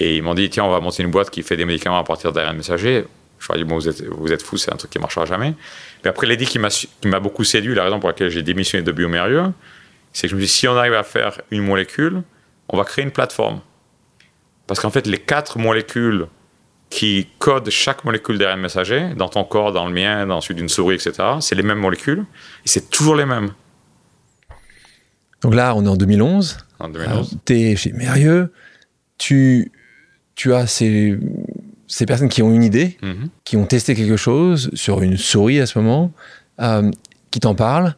[0.00, 2.04] et ils m'ont dit tiens on va monter une boîte qui fait des médicaments à
[2.04, 3.04] partir d'ARN messager.
[3.38, 5.24] Je leur ai dit bon vous êtes vous êtes fous, c'est un truc qui marchera
[5.26, 5.54] jamais.
[6.04, 8.42] Mais après l'idée qui m'a su- qui m'a beaucoup séduit, la raison pour laquelle j'ai
[8.42, 9.52] démissionné de Biomérieux,
[10.12, 12.22] c'est que je me suis dit si on arrive à faire une molécule,
[12.68, 13.60] on va créer une plateforme.
[14.66, 16.26] Parce qu'en fait les quatre molécules
[16.88, 20.68] qui codent chaque molécule d'ARN messager, dans ton corps, dans le mien, dans celui d'une
[20.68, 21.12] souris, etc.
[21.40, 22.24] C'est les mêmes molécules,
[22.64, 23.50] et c'est toujours les mêmes
[25.42, 26.58] Donc là, on est en 2011.
[26.78, 27.38] en 2011.
[27.44, 28.52] tu es chez Mérieux.
[29.18, 29.72] Tu,
[30.34, 31.18] tu as ces,
[31.88, 33.28] ces personnes qui ont une idée, Mhm.
[33.44, 36.12] qui ont testé quelque chose sur une souris à ce moment,
[36.60, 36.90] euh,
[37.30, 37.94] qui t'en parlent,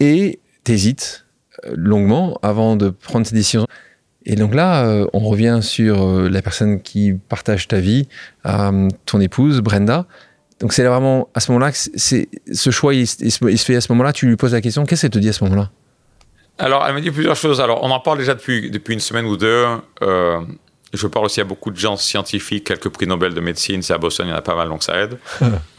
[0.00, 1.26] et t'hésites
[1.66, 3.66] euh, longuement avant de prendre ces décisions.
[4.24, 8.08] Et donc là, euh, on revient sur euh, la personne qui partage ta vie,
[9.06, 10.06] ton épouse, Brenda.
[10.60, 13.74] Donc c'est vraiment à ce moment-là que c'est- ce choix, il se il se fait
[13.76, 14.12] à ce moment-là.
[14.12, 15.70] Tu lui poses la question, qu'est-ce qu'elle te dit à ce moment-là?
[16.58, 17.60] Alors, elle m'a dit plusieurs choses.
[17.60, 19.64] Alors, on en parle déjà depuis, depuis une semaine ou deux.
[20.94, 23.82] Euh, je parle aussi à beaucoup de gens scientifiques, quelques prix Nobel de médecine.
[23.82, 25.18] C'est à Boston, il y en a pas mal, donc ça aide.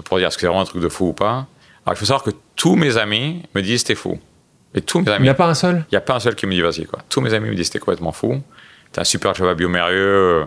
[0.05, 1.47] pour dire est-ce que c'est vraiment un truc de fou ou pas?
[1.85, 4.19] Alors, il faut savoir que tous mes amis me disent t'es fou.
[4.75, 5.23] Et tous mes Il amis.
[5.23, 5.85] n'y a pas un seul?
[5.89, 6.99] Il n'y a pas un seul qui me dit vas-y quoi.
[7.09, 8.41] Tous mes amis me disent t'es complètement fou.
[8.91, 10.45] T'es un super à biomérieux.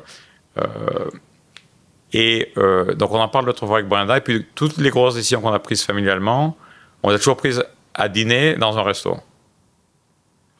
[0.59, 1.11] Euh,
[2.13, 4.17] Et euh, donc, on en parle l'autre fois avec Brenda.
[4.17, 6.57] Et puis, toutes les grosses décisions qu'on a prises familialement,
[7.03, 7.63] on les a toujours prises
[7.95, 9.19] à dîner dans un resto.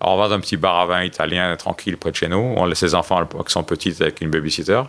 [0.01, 2.37] On va dans un petit bar à vin italien tranquille près de chez nous.
[2.37, 4.83] On laisse les enfants qui sont petites avec une babysitter.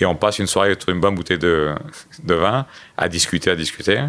[0.00, 1.74] Et on passe une soirée autour d'une bonne bouteille de,
[2.24, 4.00] vin à discuter, à discuter.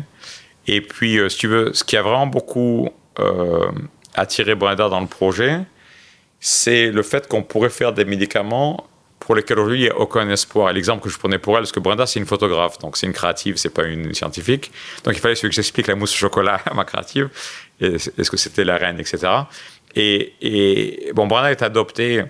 [0.65, 3.71] Et puis, euh, si tu veux, ce qui a vraiment beaucoup euh,
[4.13, 5.61] attiré Brenda dans le projet,
[6.39, 8.85] c'est le fait qu'on pourrait faire des médicaments
[9.19, 10.71] pour lesquels aujourd'hui il n'y a aucun espoir.
[10.73, 13.13] L'exemple que je prenais pour elle, parce que Brenda, c'est une photographe, donc c'est une
[13.13, 14.71] créative, c'est pas une scientifique.
[15.03, 17.29] Donc il fallait que j'explique la mousse au chocolat à ma créative,
[17.79, 19.27] est-ce que c'était la reine, etc.
[19.99, 22.23] Et, et, bon, Brenda est adoptée,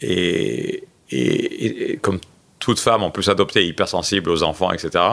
[0.00, 0.88] et,
[2.00, 2.18] comme
[2.58, 5.04] toute femme, en plus adoptée, hypersensible aux enfants, etc.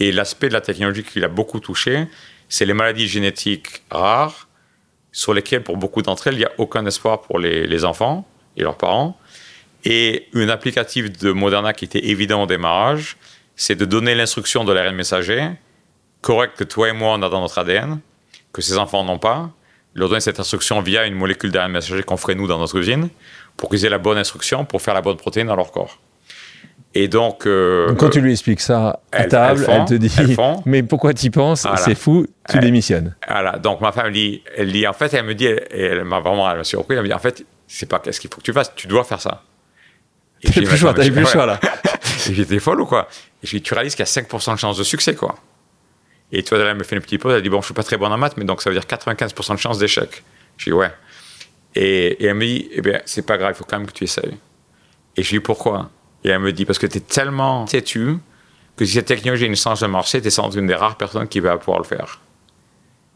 [0.00, 2.08] Et l'aspect de la technologie qui l'a beaucoup touché,
[2.48, 4.48] c'est les maladies génétiques rares,
[5.12, 8.62] sur lesquelles, pour beaucoup d'entre elles, il n'y a aucun espoir pour les, enfants et
[8.62, 9.16] leurs parents.
[9.84, 13.16] Et une applicative de Moderna qui était évident au démarrage,
[13.54, 15.48] c'est de donner l'instruction de l'ARN messager,
[16.22, 18.00] correct que toi et moi on a dans notre ADN,
[18.52, 19.52] que ces enfants n'ont pas,
[19.94, 23.08] leur donner cette instruction via une molécule d'ARN messager qu'on ferait nous dans notre usine,
[23.56, 25.98] pour qu'ils aient la bonne instruction pour faire la bonne protéine dans leur corps.
[26.94, 30.10] Et donc, euh, quand tu lui expliques ça à table, elle, te dit
[30.64, 33.14] Mais pourquoi tu y penses C'est fou, tu démissionnes.
[33.28, 36.20] Voilà, donc ma femme elle dit, elle dit En fait, elle me dit, elle, m'a
[36.20, 38.72] vraiment surpris, elle me dit En fait, c'est pas qu'est-ce qu'il faut que tu fasses,
[38.74, 39.42] tu dois faire ça.
[40.42, 41.60] T'as plus le choix, t'as plus le choix là.
[42.30, 43.08] J'étais folle ou quoi?
[43.42, 45.34] Et je dis Tu réalises qu'il y a 5% de chance de succès, quoi.
[46.32, 47.96] Et toi, elle me fait une petite pause, elle dit Bon, je suis pas très
[47.96, 50.22] bon en maths, mais donc ça veut dire 95% de chance d'échec.
[50.56, 50.90] Je dis Ouais.
[51.74, 54.04] Et, elle me dit Eh bien, c'est pas grave, il faut quand même que tu
[54.04, 54.36] essayes.
[55.16, 55.90] Et je dis Pourquoi?
[56.24, 58.18] Et elle me dit, parce que tu es tellement têtu
[58.76, 60.96] que si cette technologie a une chance de marcher, tu es sans une des rares
[60.96, 62.20] personnes qui va pouvoir le faire.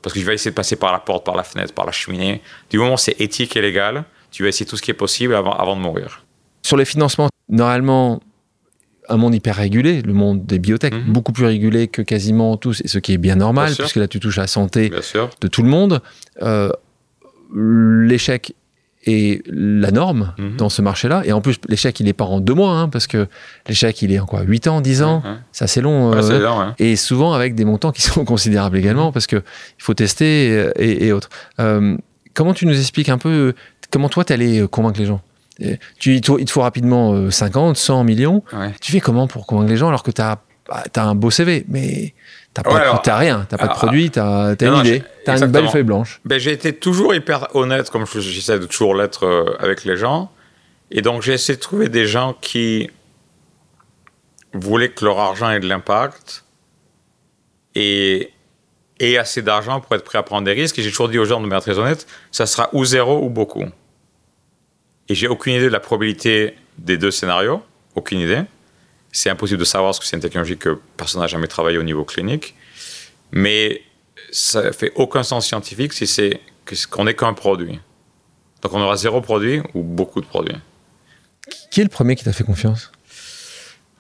[0.01, 1.93] Parce que je vais essayer de passer par la porte, par la fenêtre, par la
[1.93, 2.43] cheminée.
[2.71, 5.35] Du moment où c'est éthique et légal, tu vas essayer tout ce qui est possible
[5.35, 6.25] avant, avant de mourir.
[6.63, 8.21] Sur les financements, normalement,
[9.09, 11.13] un monde hyper régulé, le monde des biotech, mhm.
[11.13, 14.21] beaucoup plus régulé que quasiment tous, et ce qui est bien normal, puisque là tu
[14.21, 14.91] touches à la santé
[15.41, 16.01] de tout le monde.
[16.43, 16.71] Euh,
[17.55, 18.55] l'échec
[19.05, 20.57] et la norme mhm.
[20.57, 21.23] dans ce marché-là.
[21.25, 23.27] Et en plus, l'échec, il n'est pas en deux mois, hein, parce que
[23.69, 26.13] l'échec, il est en quoi 8 ans, 10 ans C'est assez long.
[26.15, 29.43] Euh, et souvent avec des montants qui sont considérables également, parce qu'il
[29.79, 31.31] faut tester et, autres.
[31.59, 31.97] Euh,
[32.33, 33.55] comment tu nous expliques un peu,
[33.91, 35.21] comment toi, tu allé convaincre les gens?
[35.99, 38.43] Tu, il te faut rapidement 50, 100 millions.
[38.81, 41.31] Tu fais comment pour convaincre les gens alors que tu as, bah, as, un beau
[41.31, 42.15] CV Mais
[42.55, 45.85] T'as pas, rien, t'as pas de produit, t'as as une idée, t'as une belle feuille
[45.85, 46.21] blanche.
[46.27, 50.31] Ben, j'ai été toujours hyper honnête, comme j'essaie de toujours l'être euh, avec les gens.
[50.91, 52.91] Et donc j'ai essayé de trouver des gens qui
[54.53, 56.45] voulaient que leur argent ait de l'impact
[57.75, 58.31] et,
[59.01, 60.79] et assez d'argent pour être prêt à prendre des risques.
[60.79, 63.31] Et j'ai toujours dit aux gens, de manière très honnête, ça sera ou zéro ou
[63.31, 63.65] beaucoup.
[65.09, 67.63] Et j'ai aucune idée de la probabilité des deux scénarios,
[67.95, 68.43] aucune idée.
[69.11, 71.83] C'est impossible de savoir ce que c'est une technologie que personne n'a jamais travaillé au
[71.83, 72.55] niveau clinique.
[73.31, 73.83] Mais
[74.31, 76.41] ça fait aucun sens scientifique si c'est
[76.91, 77.81] qu'on n'est qu'un produit.
[78.63, 80.57] Donc on aura zéro produit ou beaucoup de produits.
[81.71, 82.93] Qui est le premier qui t'a fait confiance?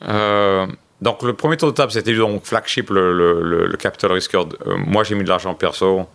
[0.02, 0.66] Euh,
[1.02, 4.34] Donc le premier tour de table, c'était donc Flagship, le, le, le, capital risk.
[4.34, 4.44] Euh,
[4.76, 6.06] moi, j'ai mis de l'argent perso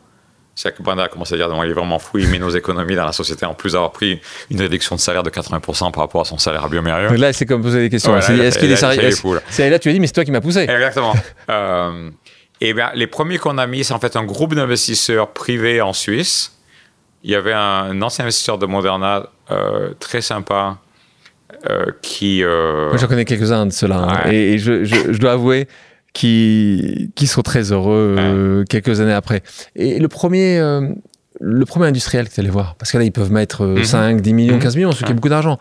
[0.58, 2.50] c'est que Brenda a commencé à dire non, il est vraiment fou, il met nos
[2.50, 6.04] économies dans la société en plus d'avoir pris une réduction de salaire de 80% par
[6.04, 7.16] rapport à son salaire à biomérieux.
[7.16, 8.18] là, c'est comme poser des questions.
[8.18, 9.12] est-ce qu'il est sérieux
[9.50, 10.62] C'est là, tu as dit, mais c'est toi qui m'as poussé.
[10.62, 11.14] Exactement.
[11.52, 12.10] euh,
[12.60, 15.94] et bien, les premiers qu'on a mis, c'est en fait un groupe d'investisseurs privés en
[15.94, 16.58] Suisse.
[17.24, 20.78] Il y avait un, ancien investisseur de Moderna euh, très sympa
[21.70, 22.44] euh, qui.
[22.44, 24.08] Euh, Moi, j'en connais quelques-uns de ceux-là.
[24.26, 24.32] Hein.
[24.32, 25.68] et, je, je, dois avouer
[26.18, 29.44] qui, qui sont très heureux euh, quelques années après.
[29.76, 30.90] Et le premier, euh,
[31.40, 34.34] le premier industriel que tu allais voir, parce que là, ils peuvent mettre 5, 10
[34.34, 34.80] millions, 15 mhm.
[34.80, 35.60] millions, ce qui est beaucoup d'argent.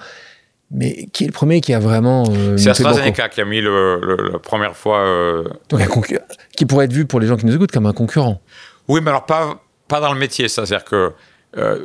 [0.70, 2.24] Mais qui est le premier qui a vraiment.
[2.30, 5.44] Euh, c'est AstraZeneca qui a mis le, la première fois.
[5.68, 5.86] Donc, un
[6.56, 8.40] qui pourrait être vu pour les gens qui nous écoutent comme un concurrent.
[8.88, 10.48] Oui, mais alors pas, pas dans le métier.
[10.48, 11.12] C'est-à-dire que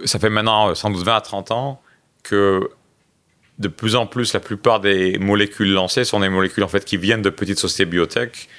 [0.06, 1.82] ça fait maintenant sans doute 20 à 30 ans
[2.24, 2.70] que
[3.60, 6.98] de plus en plus, la plupart des molécules lancées sont des molécules en fait qui
[6.98, 8.50] viennent de petites sociétés biotech.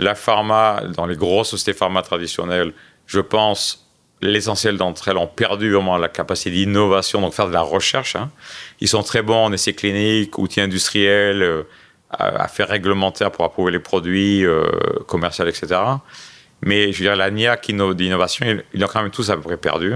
[0.00, 2.72] La pharma, dans les grosses sociétés pharma traditionnelles,
[3.06, 3.86] je pense,
[4.22, 8.16] l'essentiel d'entre elles ont perdu vraiment la capacité d'innovation, donc faire de la recherche.
[8.16, 8.30] Hein.
[8.80, 11.62] Ils sont très bons en essais cliniques, outils industriels, euh,
[12.18, 14.64] affaires réglementaires pour approuver les produits euh,
[15.06, 15.80] commerciaux, etc.
[16.62, 19.56] Mais je veux dire, la NIAC d'innovation, ils l'ont quand même tous à peu près
[19.56, 19.94] perdu.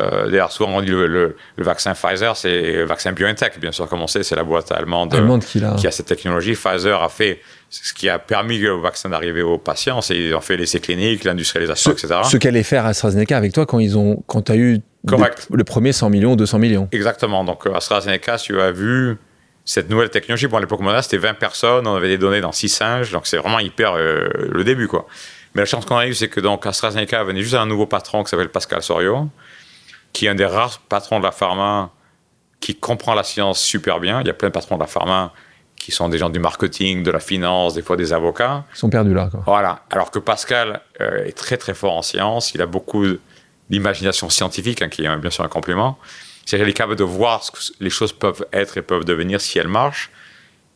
[0.00, 3.88] Euh, D'ailleurs, souvent on dit le, le, vaccin Pfizer, c'est le vaccin BioNTech, bien sûr,
[3.88, 5.12] comme on sait, c'est la boîte allemande,
[5.44, 5.74] qui, a...
[5.76, 5.90] qui, a...
[5.92, 6.54] cette technologie.
[6.54, 7.40] Pfizer a fait
[7.82, 11.24] ce qui a permis au vaccin d'arriver aux patients, c'est ils ont fait l'essai clinique,
[11.24, 12.20] l'industrialisation, etc.
[12.22, 15.92] Ce qu'allait faire AstraZeneca avec toi quand ils ont, quand tu as eu le premier
[15.92, 16.88] 100 millions, 200 millions.
[16.92, 17.42] Exactement.
[17.44, 19.16] Donc AstraZeneca, tu as vu,
[19.64, 22.52] cette nouvelle technologie, bon, à l'époque moderne, c'était 20 personnes, on avait des données dans
[22.52, 25.06] 6 singes, donc c'est vraiment hyper euh, le début, quoi.
[25.54, 28.22] Mais la chance qu'on a eue, c'est que donc AstraZeneca venait juste un nouveau patron
[28.22, 29.28] qui s'appelle Pascal Sorio,
[30.12, 31.90] qui est un des rares patrons de la pharma
[32.60, 34.20] qui comprend la science super bien.
[34.20, 35.32] Il y a plein de patrons de la pharma
[35.84, 38.64] qui sont des gens du marketing, de la finance, des fois des avocats.
[38.74, 39.28] Ils sont perdus là.
[39.30, 39.42] Quoi.
[39.44, 39.82] Voilà.
[39.90, 42.54] Alors que Pascal euh, est très très fort en science.
[42.54, 43.04] Il a beaucoup
[43.68, 45.98] d'imagination scientifique, hein, qui est bien sûr un compliment.
[46.46, 49.42] C'est-à-dire qu'il est capable de voir ce que les choses peuvent être et peuvent devenir
[49.42, 50.10] si elles marchent.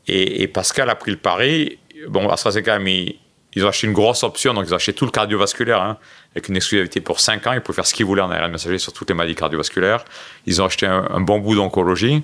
[0.09, 1.79] Et, Pascal a pris le pari.
[2.09, 3.16] Bon, AstraZeneca mais
[3.55, 5.97] ils ont acheté une grosse option, donc ils ont acheté tout le cardiovasculaire, hein,
[6.35, 7.53] avec une exclusivité pour 5 ans.
[7.55, 10.05] Ils pouvaient faire ce qu'ils voulaient en ARN messager sur toutes les maladies cardiovasculaires.
[10.44, 12.23] Ils ont acheté un, bon bout d'oncologie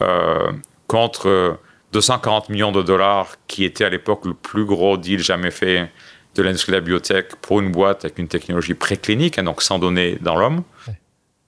[0.00, 0.52] euh,
[0.86, 1.58] contre
[1.94, 5.88] 240 millions de dollars, qui était à l'époque le plus gros deal jamais fait
[6.34, 9.78] de l'industrie de la biotech pour une boîte avec une technologie préclinique, hein, donc sans
[9.78, 10.64] données dans l'homme.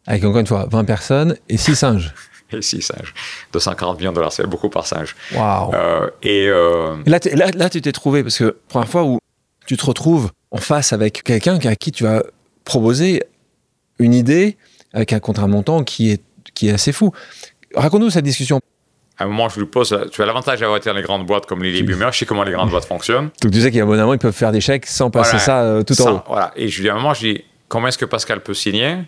[0.06, 2.14] Avec encore une fois 20 personnes et 6 singes.
[2.52, 3.12] et 6 singes.
[3.52, 5.16] 240 millions de dollars, c'est beaucoup par singe.
[5.34, 5.74] Waouh.
[5.74, 9.18] Euh, et euh, là, là, là, tu t'es trouvé, parce que première fois où
[9.66, 12.22] tu te retrouves en face avec quelqu'un à qui tu vas
[12.64, 13.24] proposer
[13.98, 14.56] une idée
[14.92, 16.22] avec un contrat montant qui est,
[16.54, 17.10] qui est assez fou.
[17.74, 18.60] Raconte-nous cette discussion
[19.18, 21.46] à un moment, je lui pose, tu as l'avantage d'avoir été dans les grandes boîtes
[21.46, 23.30] comme Lily Bumer, je sais comment les grandes boîtes fonctionnent.
[23.40, 25.10] Donc tu sais qu'il y a un bon moment, ils peuvent faire des chèques sans
[25.10, 26.22] passer ça euh, tout en haut.
[26.26, 26.52] Voilà.
[26.56, 28.98] Et je lui dis à un moment, je dis, comment est-ce que Pascal peut signer?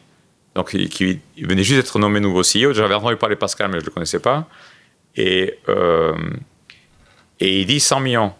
[0.55, 2.73] Donc il, venait juste d'être nommé nouveau CEO.
[2.73, 4.49] J'avais entendu parler de Pascal, mais je ne le connaissais pas.
[5.14, 6.14] Et, euh,
[7.38, 8.33] et il dit 100 millions.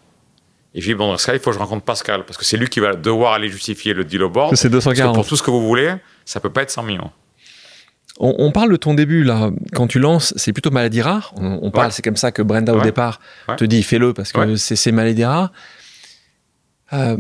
[0.75, 2.37] Et je lui dis, bon, dans ce cas, il faut que je rencontre Pascal, parce
[2.37, 4.55] que c'est lui qui va devoir aller justifier le deal au board.
[4.57, 5.15] C'est 240.
[5.15, 7.11] pour tout ce que vous voulez, ça peut pas être 100 millions.
[8.21, 11.33] On, parle de ton début là, quand tu lances, c'est plutôt maladie rare.
[11.37, 13.21] On, parle, c'est comme ça que Brenda au départ
[13.57, 15.53] te dit fais-le parce que c'est maladie rare.
[16.93, 17.17] Euh,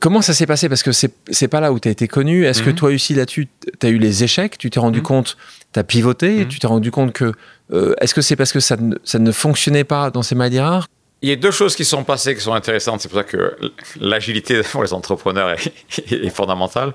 [0.00, 0.68] comment ça s'est passé?
[0.68, 2.44] Parce que c'est pas là où tu as été connu.
[2.44, 2.76] Est-ce que mhm.
[2.76, 3.48] toi aussi là-dessus,
[3.80, 4.58] tu as eu les échecs?
[4.58, 5.04] Tu t'es rendu mhm.
[5.04, 5.36] compte,
[5.72, 6.48] tu as pivoté, mhm.
[6.48, 7.32] tu t'es rendu compte que.
[7.72, 10.60] Euh, est-ce que c'est parce que ça ne, ça ne fonctionnait pas dans ces maladies
[10.60, 10.88] rares?
[11.20, 13.00] Il y a deux choses qui sont passées qui sont intéressantes.
[13.00, 13.56] C'est pour ça que
[14.00, 15.54] l'agilité pour les entrepreneurs
[16.10, 16.92] est fondamentale.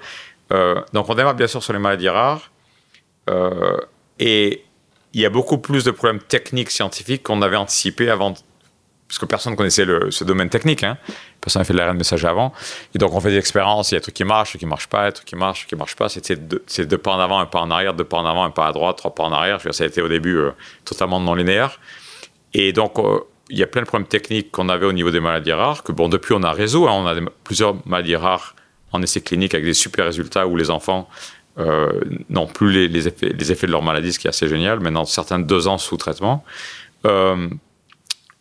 [0.52, 2.52] Euh, donc on démarre bien sûr sur les maladies rares.
[3.30, 3.78] Euh,
[4.20, 4.64] et
[5.14, 8.34] il y a beaucoup plus de problèmes techniques, scientifiques qu'on avait anticipé avant,
[9.08, 10.84] parce que personne ne connaissait ce domaine technique.
[10.84, 10.98] Hein.
[11.40, 12.52] Personne n'a fait de l'ARN messager avant.
[12.96, 14.60] Et donc on fait des expériences, il y a des trucs qui marchent, des trucs
[14.62, 16.10] qui ne marchent pas, des trucs qui marchent, qui ne marchent pas.
[16.10, 18.50] C'était deux, deux, pas en avant, un pas en arrière, deux pas en avant, un
[18.50, 19.60] pas à droite, trois pas en arrière.
[19.60, 20.52] Je veux dire, ça a été au début euh,
[20.84, 21.80] totalement non linéaire.
[22.54, 22.98] Et donc
[23.50, 25.92] il y a plein de problèmes techniques qu'on avait au niveau des maladies rares, que
[25.92, 26.92] bon, depuis on a réseau, hein.
[26.94, 28.56] on a plusieurs maladies rares
[28.94, 31.10] en essai clinique avec des super résultats où les enfants
[31.60, 34.80] euh, n'ont plus les, effets, les, effets, de leur maladie, ce qui est assez génial.
[34.80, 36.44] Maintenant, certains deux ans sous traitement.
[37.06, 37.50] Euh,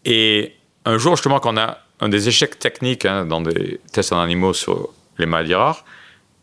[0.04, 4.20] et un jour, justement, qu'on a un des échecs techniques hein, dans des tests en
[4.20, 5.84] animaux sur les maladies rares,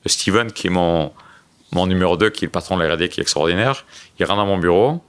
[0.05, 1.11] Steven, qui est mon,
[1.71, 3.85] mon numéro 2, qui est le patron de la R&D, qui est extraordinaire,
[4.19, 5.03] il rentre dans mon bureau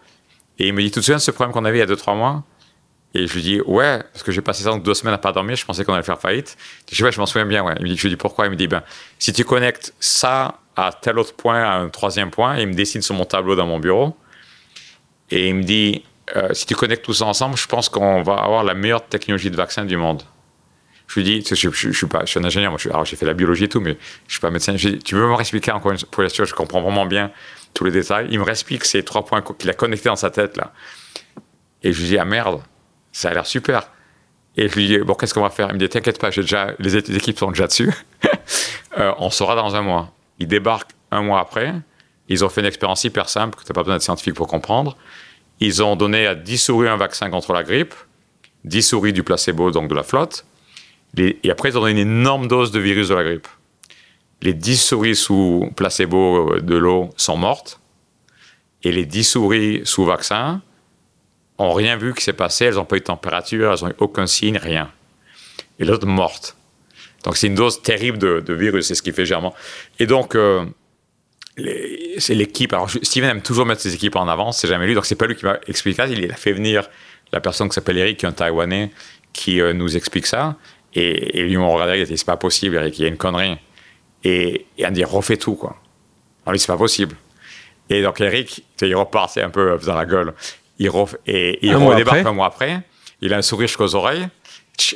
[0.59, 2.17] et il me dit, tout de suite, ce problème qu'on avait il y a 2-3
[2.17, 2.43] mois?
[3.15, 5.65] Et je lui dis, ouais, parce que j'ai passé deux semaines à pas dormir, je
[5.65, 6.57] pensais qu'on allait faire faillite.
[6.89, 8.47] Je dis, ouais, je m'en souviens bien, je lui dis, pourquoi?
[8.47, 8.83] Il me dit, ben,
[9.19, 13.03] si tu connectes ça à tel autre point, à un troisième point, il me dessine
[13.03, 14.17] sur mon tableau dans mon bureau.
[15.31, 16.05] Et il me dit,
[16.37, 19.51] euh, si tu connectes tout ça ensemble, je pense qu'on va avoir la meilleure technologie
[19.51, 20.23] de vaccin du monde.
[21.09, 23.81] Je lui dis, je, suis un ingénieur, moi, alors j'ai fait la biologie et tout,
[23.81, 24.77] mais je suis pas médecin.
[24.77, 27.33] Je dis, tu veux me réexpliquer encore une fois, je comprends vraiment bien
[27.75, 28.29] tous les détails.
[28.31, 30.73] Il me réexplique ces trois points qu'il a connectés dans sa tête, là.
[31.83, 32.61] Et je lui dis, ah merde,
[33.13, 33.91] ça a l'air super.
[34.57, 35.69] Et je lui dis, bon, qu'est-ce qu'on va faire?
[35.71, 37.93] Il me dit, t'inquiète pas, j'ai déjà, les équipes sont déjà dessus.
[38.99, 40.13] Euh, on saura dans un mois.
[40.41, 41.73] Ils débarquent un mois après.
[42.29, 44.49] Ils ont fait une expérience hyper simple que tu n'as pas besoin d'être scientifique pour
[44.49, 44.97] comprendre.
[45.61, 47.95] Ils ont donné à 10 souris un vaccin contre la grippe,
[48.65, 50.45] 10 souris du placebo, donc de la flotte.
[51.17, 53.47] et après, ils ont donné une énorme dose de virus de la grippe.
[54.43, 57.81] Les 10 souris sous placebo de l'eau sont mortes.
[58.83, 60.63] Et les 10 souris sous vaccin,
[61.61, 63.97] ont rien vu qui s'est passé, elles n'ont pas eu de température, elles n'ont eu
[63.99, 64.91] aucun signe, rien.
[65.79, 66.57] Et l'autre morte.
[67.25, 69.55] Donc c'est une dose terrible de, virus, c'est ce qui fait généralement.
[69.99, 70.65] Et donc, euh,
[72.19, 72.73] c'est l'équipe.
[72.73, 75.27] Alors Steven aime toujours mettre ses équipes en avance, c'est jamais lui, donc c'est pas
[75.27, 76.89] lui qui m'a expliqué ça, il a fait venir
[77.33, 78.91] la personne qui s'appelle Eric, qui est un Taïwanais,
[79.33, 80.57] qui euh, nous explique ça.
[80.95, 83.17] Et, et lui, on regardé, il dit, c'est pas possible, Eric, il y a une
[83.17, 83.57] connerie.
[84.25, 85.77] Et, et on dit, refait tout, quoi.
[86.45, 87.15] Alors lui, c'est pas possible.
[87.91, 90.33] Et donc Eric, il repart, c'est un peu dans la gueule.
[90.81, 90.91] Il,
[91.27, 92.81] et, il redébarque un mois après.
[93.21, 94.27] Il a un sourire jusqu'aux oreilles.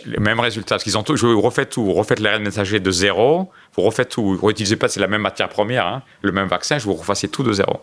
[0.07, 0.77] Le même résultat.
[0.77, 1.93] Parce qu'ils ont tout, je refais tout.
[1.93, 3.51] Refaites l'ARN messager de zéro.
[3.77, 4.25] Vous refaites tout.
[4.25, 6.03] Vous ne réutilisez pas, c'est la même matière première, hein.
[6.23, 6.79] le même vaccin.
[6.79, 7.83] Je vous refassez tout de zéro.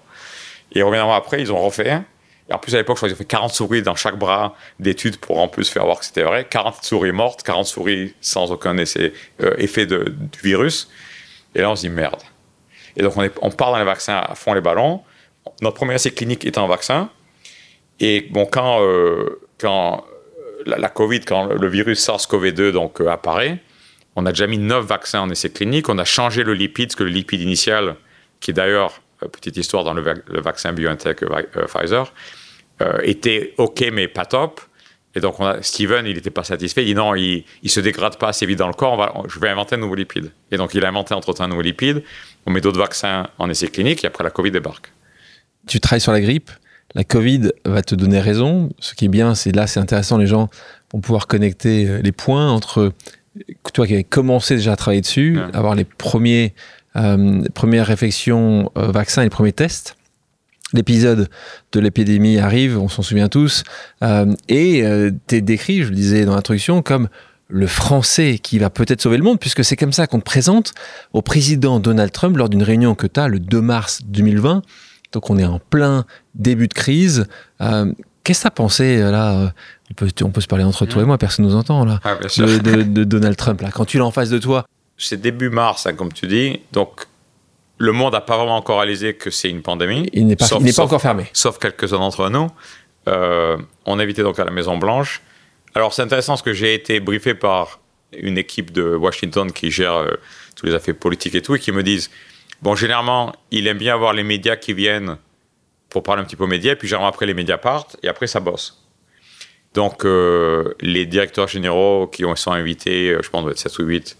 [0.73, 2.01] Et revient un mois après, ils ont refait.
[2.49, 4.55] Et en plus, à l'époque, je crois qu'ils ont fait 40 souris dans chaque bras
[4.79, 6.47] d'études pour en plus faire voir que c'était vrai.
[6.49, 10.89] 40 souris mortes, 40 souris sans aucun essai, euh, effet de, du virus.
[11.53, 12.21] Et là, on se dit merde.
[12.97, 15.03] Et donc, on, est, on part dans les vaccins à fond les ballons.
[15.61, 17.11] Notre premier essai clinique est en vaccin.
[18.01, 20.03] Et bon, quand, euh, quand
[20.65, 23.59] la, Covid, quand le virus SARS-CoV-2 donc, euh, apparaît,
[24.15, 25.87] on a déjà mis neuf vaccins en essai clinique.
[25.87, 27.95] On a changé le lipide, parce que le lipide initial,
[28.39, 32.11] qui est d'ailleurs, euh, petite histoire dans le, va le vaccin BioNTech euh, Pfizer,
[32.81, 34.61] euh, était OK, mais pas top.
[35.13, 36.83] Et donc, Steven, il n'était pas satisfait.
[36.83, 39.27] Il dit non, il ne se dégrade pas assez vite dans le corps.
[39.27, 40.31] Je vais inventer un nouveau lipide.
[40.51, 42.01] Et donc, il a inventé entre-temps un nouveau lipide.
[42.45, 44.89] On met d'autres vaccins en essai clinique et après, la Covid débarque.
[45.67, 46.49] Tu travailles sur la grippe?
[46.95, 48.69] La Covid va te donner raison.
[48.79, 50.17] Ce qui est bien, c'est là, c'est intéressant.
[50.17, 50.49] Les gens
[50.93, 52.93] vont pouvoir connecter les points entre
[53.73, 55.55] toi qui avais commencé déjà à travailler dessus, ouais.
[55.55, 56.53] avoir les premiers,
[56.95, 59.95] euh, premières réflexions euh, vaccins et les premiers tests.
[60.73, 61.29] L'épisode
[61.73, 63.63] de l'épidémie arrive, on s'en souvient tous,
[64.03, 64.83] euh, et
[65.27, 67.09] tu es décrit, je le disais dans l'introduction, comme
[67.49, 70.73] le français qui va peut-être sauver le monde, puisque c'est comme ça qu'on te présente
[71.11, 74.61] au président Donald Trump lors d'une réunion que tu as le 2 mars 2020.
[75.11, 76.05] Donc on est en plein
[76.35, 77.27] début de crise.
[77.61, 77.91] Euh,
[78.23, 79.51] Qu'est-ce que tu as pensé là
[79.89, 81.99] on peut, on peut se parler entre toi et moi, personne nous entend là.
[82.03, 83.71] Ah, de, de, de, Donald Trump là.
[83.71, 84.65] Quand tu l'as en face de toi.
[84.97, 86.61] C'est début mars, hein, comme tu dis.
[86.71, 87.07] Donc
[87.77, 90.07] le monde n'a pas vraiment encore réalisé que c'est une pandémie.
[90.13, 91.25] Il n'est pas, sauf, pas sauf, encore fermé.
[91.33, 92.47] Sauf quelques-uns d'entre nous.
[93.07, 95.21] Euh, on invitait donc à la Maison Blanche.
[95.73, 97.79] Alors c'est intéressant parce que j'ai été briefé par
[98.13, 100.11] une équipe de Washington qui gère euh,
[100.55, 102.11] tous les affaires politiques et tout, et qui me disent
[102.61, 105.17] bon, généralement, il aime bien avoir les médias qui viennent
[105.89, 108.27] pour parler un petit peu aux médias, puis généralement après les médias partent, et après
[108.27, 108.81] ça bosse.
[109.73, 113.79] Donc, euh, les directeurs généraux qui ont, sont invités, euh, je pense, doit être 7
[113.79, 114.17] ou 8,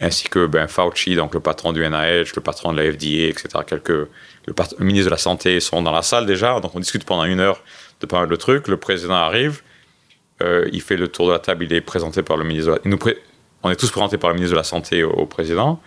[0.00, 3.48] ainsi que ben, Fauci, donc le patron du NIH, le patron de la FDA, etc.,
[3.86, 4.08] le,
[4.78, 6.58] ministre de la Santé sont dans la salle déjà.
[6.60, 7.62] Donc, on discute pendant une heure
[8.00, 8.68] de pas mal de trucs.
[8.68, 9.62] Le président arrive,
[10.42, 12.76] euh, il fait le tour de la table, il est présenté par le ministre de
[12.76, 13.16] la, nous pré,
[13.62, 15.80] On est tous présentés par le ministre de la Santé au président.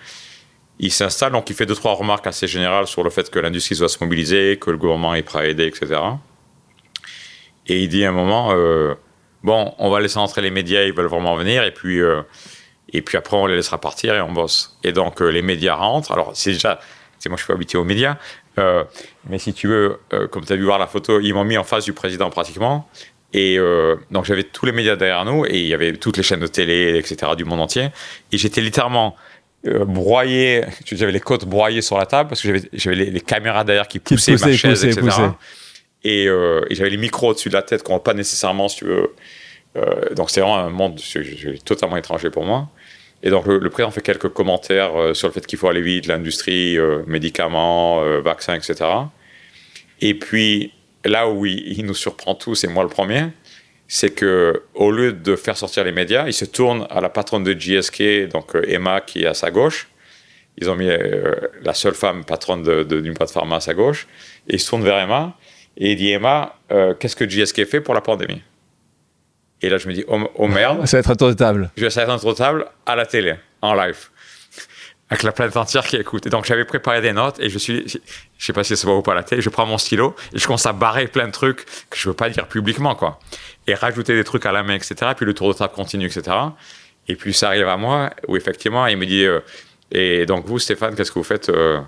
[0.80, 3.78] Il s'installe, donc il fait deux, trois remarques assez générales sur le fait que l'industrie
[3.78, 6.00] doit se mobiliser, que le gouvernement est prêt à aider, etc.
[7.68, 8.96] Et il dit à un moment, euh,
[9.44, 12.22] bon, on va laisser entrer les médias, ils veulent vraiment venir, et puis, euh,
[12.92, 14.78] et puis après on les laissera partir et on bosse.
[14.84, 16.12] Et donc euh, les médias rentrent.
[16.12, 16.80] Alors c'est déjà,
[17.20, 18.18] c'est moi je suis pas habitué aux médias,
[18.58, 20.00] mais si tu veux,
[20.32, 22.88] comme tu as dû voir la photo, ils m'ont mis en face du président pratiquement.
[23.34, 23.58] Et
[24.12, 26.48] donc j'avais tous les médias derrière nous, et il y avait toutes les chaînes de
[26.48, 27.90] télé, etc., du monde entier.
[28.32, 29.16] Et j'étais littéralement
[29.64, 33.88] broyé, j'avais les côtes broyées sur la table, parce que j'avais les, les, caméras derrière
[33.88, 35.02] qui poussaient, poussaient ma chaise, poussaient, etc.
[35.02, 35.32] Poussaient.
[36.04, 38.86] Et, euh, et j'avais les micros au-dessus de la tête qu'on pas nécessairement, si tu
[38.86, 39.14] veux.
[39.76, 41.00] Euh, donc c'est vraiment un monde
[41.66, 42.70] totalement étranger pour moi.
[43.24, 45.82] Et donc le, le président fait quelques commentaires euh, sur le fait qu'il faut aller
[45.82, 48.90] vite, l'industrie, euh, médicaments, euh, vaccins, etc.
[50.02, 50.74] Et puis
[51.06, 53.28] là où il, il, nous surprend tous, et moi le premier,
[53.88, 57.44] c'est que au lieu de faire sortir les médias, il se tourne à la patronne
[57.44, 59.88] de GSK, donc Emma qui est à sa gauche.
[60.58, 60.90] Ils ont mis
[61.64, 64.08] la seule femme patronne d'une boîte pharma à sa gauche,
[64.48, 65.36] et il se tourne vers Emma
[65.78, 68.42] et il dit Emma, euh, qu'est-ce que GSK fait pour la pandémie?
[69.62, 70.86] Et là, je me dis oh, oh, merde.
[70.86, 71.72] Ça va être un tour de table.
[71.78, 74.10] Je vais être un tour de table à la télé, en live,
[75.14, 76.26] avec la planète entière qui écoute.
[76.26, 78.98] Et donc, j'avais préparé des notes et je suis, je sais pas si ça voit
[78.98, 81.32] ou pas la télé, je prends mon stylo et je commence à barrer plein de
[81.32, 83.20] trucs que je veux pas dire publiquement, quoi.
[83.68, 84.96] Et rajouter des trucs à la main, etc.
[85.12, 86.36] Et puis le tour de table continue, etc.
[87.08, 89.40] Et puis ça arrive à moi où effectivement, il me dit euh,
[89.92, 91.80] et donc vous, Stéphane, qu'est-ce que vous faites euh,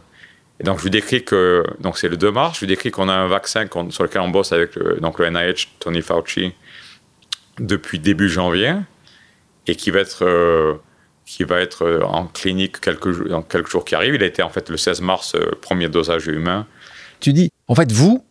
[0.60, 3.10] et donc, je lui décris que, donc c'est le 2 mars, je lui décris qu'on
[3.10, 6.54] a un vaccin sur lequel on bosse avec le, donc le NIH, Tony Fauci,
[7.60, 8.74] depuis début janvier,
[9.68, 10.76] et qui va être, euh,
[11.26, 14.16] qui va être en clinique quelques, dans quelques jours qui arrivent.
[14.16, 16.68] Il a été en fait le 16 mars, euh, premier dosage humain.
[17.20, 18.24] Tu dis, en fait, vous,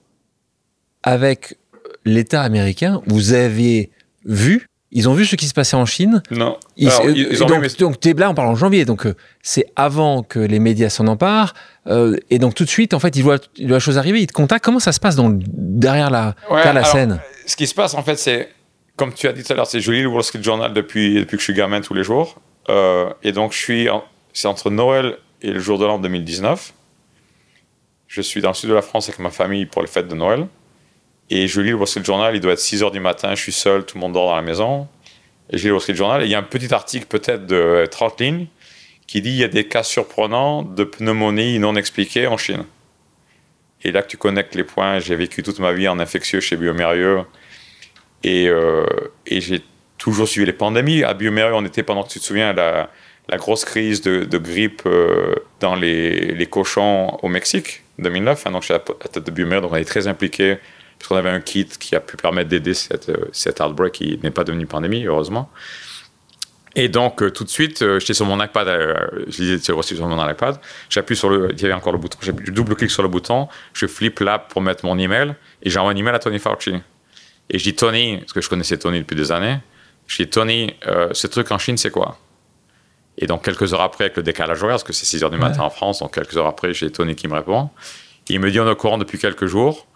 [1.02, 1.58] avec
[2.04, 3.90] l'État américain, vous avez
[4.24, 6.22] vu ils ont vu ce qui se passait en Chine.
[6.30, 6.56] Non.
[6.76, 9.66] Ils, Alors, ils, ils donc, vu, donc, là, on parle en janvier, donc euh, c'est
[9.74, 11.52] avant que les médias s'en emparent.
[11.88, 14.20] Euh, et donc, tout de suite, en fait, ils voient, ils voient la chose arriver,
[14.20, 14.64] ils te contactent.
[14.64, 17.20] Comment ça se passe dans, derrière la, ouais, derrière la alors, scène?
[17.44, 18.50] Ce qui se passe, en fait, c'est,
[18.94, 21.14] comme tu as dit tout à l'heure, c'est je lis le Wall Street Journal depuis,
[21.16, 22.40] depuis que je suis gamin tous les jours.
[22.68, 23.88] Euh, et donc, je suis,
[24.32, 26.72] c'est entre Noël et le jour de l'an 2019.
[28.08, 30.14] Je suis dans le sud de la France avec ma famille pour les fêtes de
[30.14, 30.46] Noël.
[31.30, 33.40] Et je lis le Wall Street Journal, il doit être 6 heures du matin, je
[33.40, 34.88] suis seul, tout le monde dort dans la maison.
[35.50, 37.46] Et je lis le Wall Street Journal, et il y a un petit article peut-être
[37.46, 38.46] de 30 lignes
[39.06, 42.64] qui dit il y a des cas surprenants de pneumonie non expliquée en Chine.
[43.82, 46.56] Et là que tu connectes les points, j'ai vécu toute ma vie en infectieux chez
[46.56, 47.22] Biomérieux,
[48.22, 48.86] et, euh,
[49.26, 49.62] et j'ai
[49.98, 51.04] toujours suivi les pandémies.
[51.04, 52.88] À Biomérieux, on était pendant, tu te souviens, la,
[53.36, 58.46] grosse crise de, grippe euh, dans les, cochons au Mexique, 2009.
[58.46, 60.56] Hein, donc, suis à la tête de Biomérieux, donc on est très impliqué
[60.98, 64.30] parce qu'on avait un kit qui a pu permettre d'aider cette, cette outbreak qui n'est
[64.30, 65.50] pas devenue pandémie, heureusement.
[66.76, 68.94] Et donc, euh, tout de suite, euh, j'étais sur mon iPad, euh,
[69.28, 70.58] je lisais sur mon iPad,
[70.90, 73.86] j'appuie sur le, il y avait encore le bouton, je double-clique sur le bouton, je
[73.86, 76.74] flippe l'app pour mettre mon email, et j'envoie un email à Tony Fauci.
[77.50, 79.58] Et je dis Tony, parce que je connaissais Tony depuis des années,
[80.06, 82.18] je dis Tony, euh, ce truc en Chine, c'est quoi?
[83.16, 85.38] Et donc, quelques heures après, avec le décalage horaire, parce que c'est 6 heures du
[85.38, 87.70] matin en France, donc quelques heures après, j'ai Tony qui me répond.
[88.28, 89.86] Il me dit on est au courant depuis quelques jours,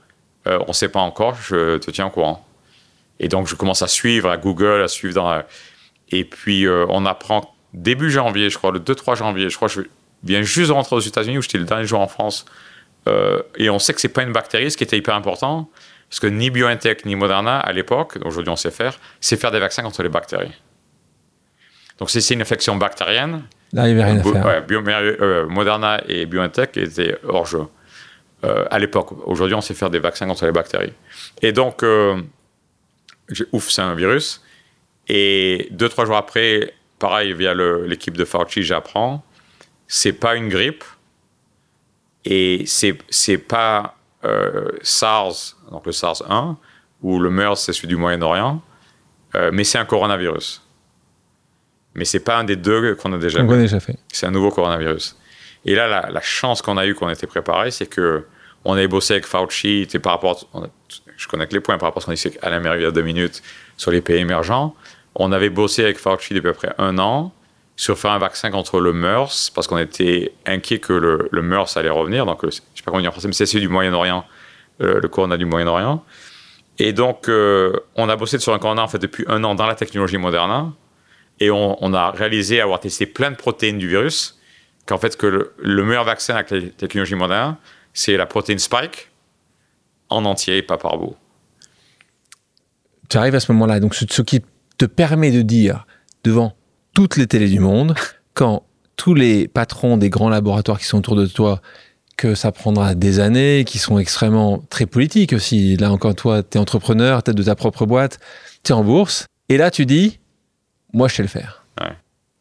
[0.46, 2.46] euh, on ne sait pas encore, je te tiens au courant.
[3.18, 5.42] Et donc, je commence à suivre à Google, à suivre dans.
[6.10, 9.82] Et puis, euh, on apprend début janvier, je crois, le 2-3 janvier, je crois, je
[10.22, 12.46] viens juste de rentrer aux États-Unis où j'étais le dernier jour en France.
[13.08, 15.68] Euh, et on sait que c'est pas une bactérie, ce qui était hyper important,
[16.08, 19.58] parce que ni BioNTech ni Moderna, à l'époque, aujourd'hui on sait faire, c'est faire des
[19.60, 20.52] vaccins contre les bactéries.
[21.98, 23.42] Donc, si c'est une infection bactérienne,
[23.72, 24.46] Là, il avait rien à faire.
[24.46, 27.64] ouais, Bio- euh, Moderna et BioNTech étaient hors jeu
[28.44, 29.08] euh, à l'époque.
[29.26, 30.92] Aujourd'hui, on sait faire des vaccins contre les bactéries.
[31.42, 32.22] Et donc, euh,
[33.52, 34.42] ouf, c'est un virus.
[35.08, 39.24] Et deux, trois jours après, pareil, via l'équipe de Fauci, j'apprends,
[39.86, 40.84] c'est pas une grippe
[42.24, 43.96] et c'est c'est pas
[44.82, 46.56] SARS, donc le SARS 1,
[47.02, 48.60] ou le MERS, c'est celui du Moyen-Orient,
[49.34, 50.62] euh, mais c'est un coronavirus.
[51.94, 53.96] Mais c'est pas un des deux qu'on a déjà On déjà fait.
[54.12, 55.16] c'est un nouveau coronavirus.
[55.64, 58.26] Et là, la, la chance qu'on a eue, qu'on était préparé, c'est que
[58.64, 60.68] on avait bossé avec Fauci, sais, par rapport, à- on a-
[61.16, 62.86] je connais que les points par rapport à ce qu'on disait à l'Amérique il y
[62.86, 63.42] a deux minutes
[63.76, 64.74] sur les pays émergents.
[65.14, 67.32] On avait bossé avec Fauci depuis à peu près un an
[67.76, 71.76] sur faire un vaccin contre le MERS, parce qu'on était inquiet que le, le MERS
[71.76, 72.26] allait revenir.
[72.26, 74.24] Donc, le- je sais pas comment dire en français, mais c'est celui du Moyen-Orient,
[74.80, 76.04] euh, le corona du Moyen-Orient.
[76.78, 79.66] Et donc, euh, on a bossé sur un corona en fait depuis un an dans
[79.66, 80.72] la technologie Moderna.
[81.40, 84.40] Et on, a réalisé avoir testé plein de protéines du virus,
[84.86, 87.56] qu'en fait, que le, le meilleur vaccin avec la technologie moderne,
[87.92, 89.08] c'est la protéine spike
[90.08, 91.14] en entier, pas par bout.
[93.08, 94.42] Tu arrives à ce moment-là, donc ce, ce qui
[94.78, 95.86] te permet de dire
[96.24, 96.56] devant
[96.92, 97.94] toutes les télés du monde,
[98.34, 98.64] quand
[98.96, 101.62] tous les patrons des grands laboratoires qui sont autour de toi,
[102.18, 105.76] que ça prendra des années, qui sont extrêmement très politiques aussi.
[105.76, 108.18] Là encore, toi, tu es entrepreneur, tête de ta propre boîte,
[108.64, 110.18] tu es en bourse, et là tu dis,
[110.92, 111.64] moi je sais le faire.
[111.80, 111.92] Ouais.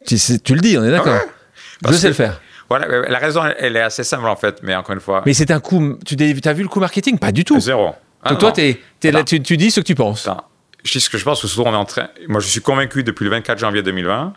[0.06, 1.16] Tu, sais- tu le dis, on est d'accord.
[1.20, 2.42] Je Parce sais que- le faire.
[2.70, 5.52] Voilà, la raison, elle, est assez simple en fait, mais encore une fois, Mais c'est
[5.52, 5.98] un coup.
[6.06, 7.18] Tu as vu le coup marketing?
[7.18, 7.58] Pas du tout.
[7.62, 7.92] zéro.
[8.24, 9.24] Ah, Donc toi, là, Attends.
[9.24, 10.28] tu, tu dis ce que tu penses.
[10.84, 12.10] Je dis ce que je pense, que souvent on est en train.
[12.28, 14.34] Moi, je suis convaincu depuis le 24 janvier 2020,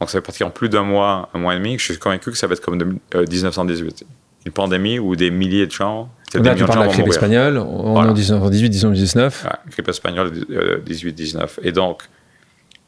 [0.00, 2.30] donc ça fait pratiquement plus d'un mois, un mois et demi, que je suis convaincu
[2.30, 4.04] que ça va être comme de- euh, 1918.
[4.44, 7.92] Une pandémie où des milliers de gens, Là, tu parles de la grippe espagnole en
[7.92, 8.12] Voilà.
[8.12, 9.44] 1918, 1919.
[9.44, 11.58] Ouais, grippe espagnole euh, 18-19.
[11.62, 12.02] Et donc,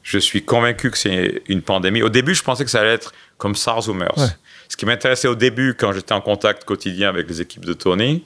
[0.03, 2.03] je suis convaincu que c'est une pandémie.
[2.03, 4.17] Au début, je pensais que ça allait être comme SARS ou MERS.
[4.17, 4.27] Ouais.
[4.69, 8.25] Ce qui m'intéressait au début, quand j'étais en contact quotidien avec les équipes de Tony,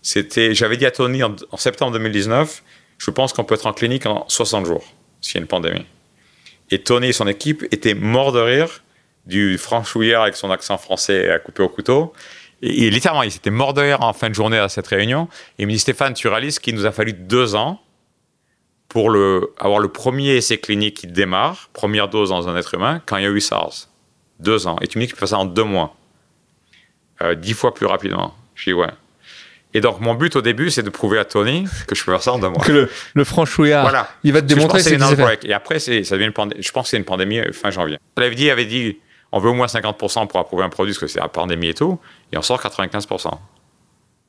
[0.00, 2.62] c'était, j'avais dit à Tony en, en septembre 2019,
[2.98, 4.84] je pense qu'on peut être en clinique en 60 jours
[5.20, 5.86] s'il y a une pandémie.
[6.70, 8.82] Et Tony et son équipe étaient morts de rire
[9.26, 12.12] du franchouillard avec son accent français à couper au couteau.
[12.66, 15.28] Et, et littéralement, ils étaient morts de rire en fin de journée à cette réunion.
[15.58, 17.80] Et il me dit, Stéphane, tu réalises qu'il nous a fallu deux ans
[18.88, 23.02] pour le, avoir le premier essai clinique qui démarre, première dose dans un être humain,
[23.06, 23.88] quand il y a eu SARS.
[24.40, 24.76] Deux ans.
[24.80, 25.94] Et tu me dis que tu peux faire ça en deux mois.
[27.22, 28.34] Euh, dix fois plus rapidement.
[28.54, 28.88] Je dis ouais.
[29.76, 32.22] Et donc, mon but au début, c'est de prouver à Tony que je peux faire
[32.22, 32.62] ça en deux mois.
[32.64, 34.08] Que le, le franchouillard, Voilà.
[34.22, 35.44] il va te démontrer que c'est une outbreak.
[35.44, 36.62] Et après, ça devient une pandémie.
[36.62, 37.98] Je pense que c'est une pandémie euh, fin janvier.
[38.16, 38.98] L'AFD avait dit
[39.36, 41.74] on veut au moins 50% pour approuver un produit parce que c'est la pandémie et
[41.74, 41.98] tout.
[42.32, 43.30] Et on sort 95%.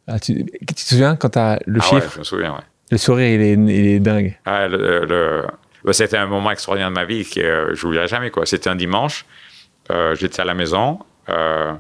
[0.08, 2.52] Ah, tu, tu te souviens quand tu as le ah ouais, chiffre je me souviens,
[2.54, 2.64] ouais.
[2.92, 4.38] Le sourire, il est, il est dingue.
[4.46, 5.46] Ah, le, le-
[5.84, 8.30] bah, c'était un moment extraordinaire de ma vie que euh, je n'oublierai jamais.
[8.32, 8.46] quoi.
[8.46, 9.26] C'était un dimanche,
[9.92, 11.00] euh, j'étais à la maison,
[11.30, 11.74] euh,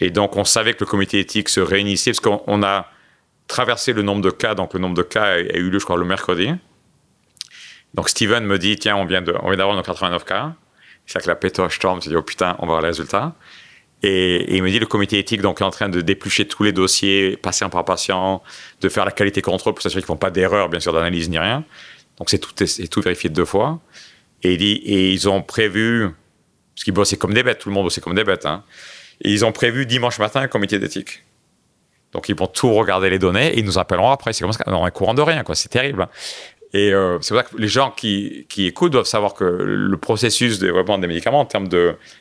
[0.00, 2.86] et donc on savait que le comité éthique se réunissait, parce qu'on on a
[3.48, 5.84] traversé le nombre de cas, donc le nombre de cas a, a eu lieu, je
[5.84, 6.50] crois, le mercredi.
[7.94, 10.52] Donc Steven me dit, tiens, on vient de- on vient d'avoir nos 89 cas.
[11.12, 13.34] C'est là que la pétoche tombe, je dis, oh putain, on va voir les résultats.
[14.02, 16.72] Et, il me dit, le comité éthique donc, est en train de déplucher tous les
[16.72, 18.42] dossiers, patient par patient,
[18.80, 21.28] de faire la qualité contrôle pour s'assurer qu'ils ne font pas d'erreur, bien sûr, d'analyse
[21.28, 21.64] ni rien.
[22.16, 23.78] Donc c'est tout, c'est tout vérifié deux fois.
[24.42, 26.08] Et, il dit, et ils ont prévu,
[26.74, 28.64] parce qu'ils bossaient comme des bêtes, tout le monde bossait comme des bêtes, hein.
[29.20, 31.24] et ils ont prévu dimanche matin un comité d'éthique.
[32.12, 34.32] Donc ils vont tout regarder les données et ils nous appelleront après.
[34.32, 35.54] C'est comme ça, on est courant de rien, quoi.
[35.54, 36.08] C'est terrible.
[36.74, 39.96] Et euh, c'est pour ça que les gens qui, qui écoutent doivent savoir que le
[39.98, 41.68] processus de développement des médicaments en termes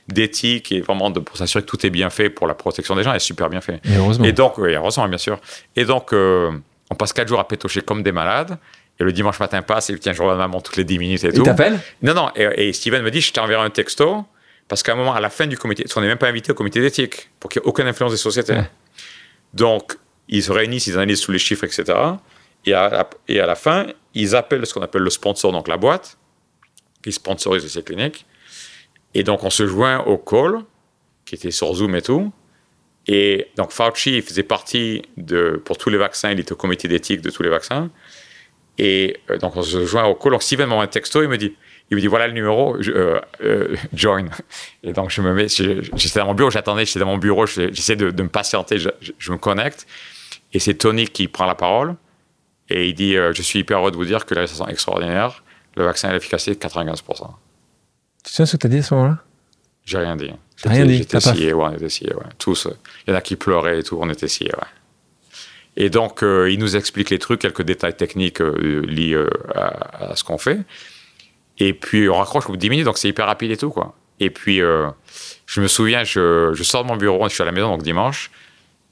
[0.10, 3.04] d'éthique et vraiment de pour s'assurer que tout est bien fait pour la protection des
[3.04, 3.80] gens est super bien fait.
[3.86, 4.26] Et heureusement.
[4.26, 5.40] Et donc, oui, heureusement, bien sûr.
[5.78, 6.52] Et donc, euh,
[6.90, 8.58] on passe quatre jours à pétocher comme des malades.
[9.00, 11.28] Et le dimanche matin passe, et tiens, je revois maman toutes les 10 minutes et
[11.28, 11.44] il tout.
[11.44, 12.30] t'appelle Non, non.
[12.36, 14.26] Et, et Steven me dit, je t'enverrai un texto,
[14.68, 16.56] parce qu'à un moment, à la fin du comité, qu'on n'est même pas invité au
[16.56, 18.54] comité d'éthique, pour qu'il n'y ait aucune influence des sociétés.
[18.54, 18.70] Ouais.
[19.54, 19.94] Donc,
[20.28, 21.94] ils se réunissent, ils analysent tous les chiffres, etc.
[22.66, 26.18] Et à, la, fin, ils appellent ce qu'on appelle le sponsor, donc la boîte,
[27.04, 28.26] qui sponsorise ces cliniques.
[29.14, 30.60] Et donc, on se joint au call,
[31.26, 32.32] qui était sur Zoom et tout.
[33.08, 37.22] Et donc, Fauci faisait partie de, pour tous les vaccins, il était au comité d'éthique
[37.22, 37.90] de tous les vaccins.
[38.78, 40.34] Et euh, donc, on se joint au call.
[40.34, 41.56] Donc, Steven m'envoie un texto, il me dit,
[41.90, 44.26] il me dit, voilà le numéro, euh, euh, join.
[44.84, 47.74] Et donc, je me mets, j'étais dans mon bureau, j'attendais, j'étais dans mon bureau, je-
[47.74, 49.88] j'essaie de, de me patienter, je me connecte.
[50.54, 51.96] Et c'est Tony qui prend la parole.
[52.72, 54.70] Et il dit, euh, je suis hyper heureux de vous dire que les résultats sont
[54.70, 55.44] extraordinaires.
[55.76, 57.28] Le vaccin a l'efficacité de 95%.
[58.24, 59.18] Tu souviens ce que tu as dit à ce moment-là?
[59.86, 60.32] J'ai rien dit.
[60.62, 62.24] T'as rien dit, J'étais scié, ouais, on était scié, ouais.
[62.38, 62.68] Tous.
[62.68, 62.72] euh,
[63.08, 64.68] Il y en a qui pleuraient et tout, on était sciés, ouais.
[65.78, 70.12] Et donc, euh, il nous explique les trucs, quelques détails techniques euh, liés euh, à,
[70.12, 70.60] à ce qu'on fait.
[71.58, 73.70] Et puis, on raccroche au bout de 10 minutes, donc c'est hyper rapide et tout,
[73.72, 73.96] quoi.
[74.20, 74.88] Et puis, euh,
[75.48, 77.82] je me souviens, je, je sors de mon bureau, je suis à la maison, donc
[77.84, 78.30] dimanche,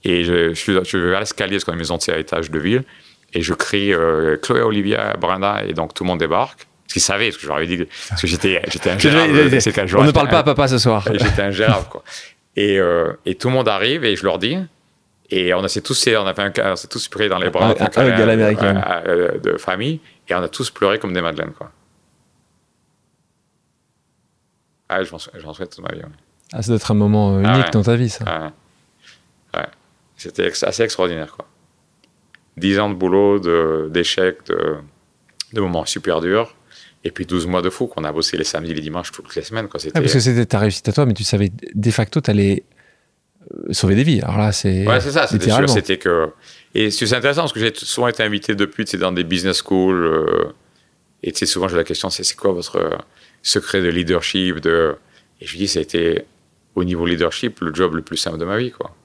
[0.03, 2.17] et je, je, suis, je vais vers l'escalier, parce qu'on a une maison de à
[2.17, 2.83] étage de ville,
[3.33, 6.67] et je crie euh, Chloé, Olivia, Brenda, et donc tout le monde débarque.
[6.83, 9.61] Parce qu'ils savaient, parce que je leur avais dit, que- parce que j'étais j'étais ingérable.
[9.61, 11.05] c'est qu'un jour, On ne parle pas à un- papa ce soir.
[11.11, 12.03] j'étais ingérable, quoi.
[12.55, 14.57] Et, euh, et tout le monde arrive et je leur dis.
[15.29, 17.51] Et on s'est tous, on a fait un, ca- on s'est tous pris dans les
[17.51, 17.75] bras.
[17.79, 19.99] Ah, un ah, euh, de famille.
[20.27, 21.71] Et on a tous pleuré comme des madeleines, quoi.
[24.89, 26.01] Ah, je m'en sou- j'en souhaite toute ma vie.
[26.01, 26.09] ouais.
[26.53, 27.71] Ah, ça doit être un moment Ah unique ouais.
[27.71, 28.23] dans ta vie, ça.
[28.25, 29.59] Ouais.
[29.59, 29.67] Ouais.
[30.17, 31.45] C'était ex- assez extraordinaire, quoi.
[32.59, 33.39] Dix ans de boulot,
[33.89, 34.75] d'échecs, de,
[35.53, 36.55] de moments super durs.
[37.05, 39.41] Et puis 12 mois de fou qu'on a bossé les samedis, les dimanches, toutes les
[39.41, 39.79] semaines, quoi.
[39.79, 42.29] C'était, Ah, parce que c'était ta réussite à toi, mais tu savais de facto, tu
[42.29, 42.63] allais
[43.71, 44.21] sauver des vies.
[44.21, 44.85] Alors là, c'est.
[44.85, 45.69] Ouais, c'est ça, c'était sûr.
[45.69, 46.29] C'était que.
[46.75, 50.05] Et c'est intéressant parce que j'ai souvent été invité depuis, sais, dans des business schools.
[50.05, 50.53] euh,
[51.23, 52.89] et tu sais, souvent, j'ai la question c'est c'est quoi votre euh,
[53.41, 54.95] secret de leadership de...
[55.41, 56.23] Et je lui dis, ça a été,
[56.75, 58.95] au niveau leadership, le job le plus simple de ma vie, quoi.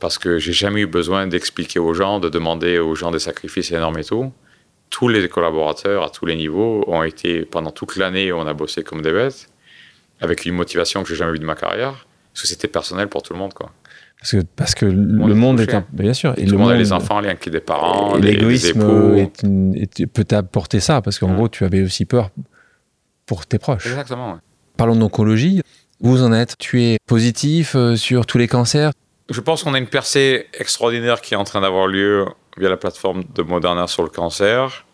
[0.00, 3.70] Parce que j'ai jamais eu besoin d'expliquer aux gens, de demander aux gens des sacrifices
[3.70, 4.32] énormes et tout.
[4.88, 8.82] Tous les collaborateurs à tous les niveaux ont été, pendant toute l'année, on a bossé
[8.82, 9.48] comme des bêtes,
[10.20, 13.22] avec une motivation que j'ai jamais vue de ma carrière, parce que c'était personnel pour
[13.22, 13.70] tout le monde, quoi.
[14.18, 15.84] Parce que, parce que le monde est un.
[15.92, 16.34] Bien sûr.
[16.36, 19.14] Et tout le monde a les enfants, les des parents, et les, les l'égoïsme époux.
[19.14, 21.36] est une- est- peut t'apporter ça, parce qu'en Ouais.
[21.36, 22.30] gros, tu avais aussi peur
[23.26, 23.86] pour tes proches.
[23.86, 24.32] Exactement.
[24.32, 24.38] ouais.
[24.76, 25.62] Parlons d'oncologie.
[26.00, 28.92] Vous en êtes Tu es positif euh, sur tous les cancers
[29.30, 32.26] Je pense qu'on a une percée extraordinaire qui est en train d'avoir lieu
[32.56, 34.84] via la plateforme de Moderna sur le cancer,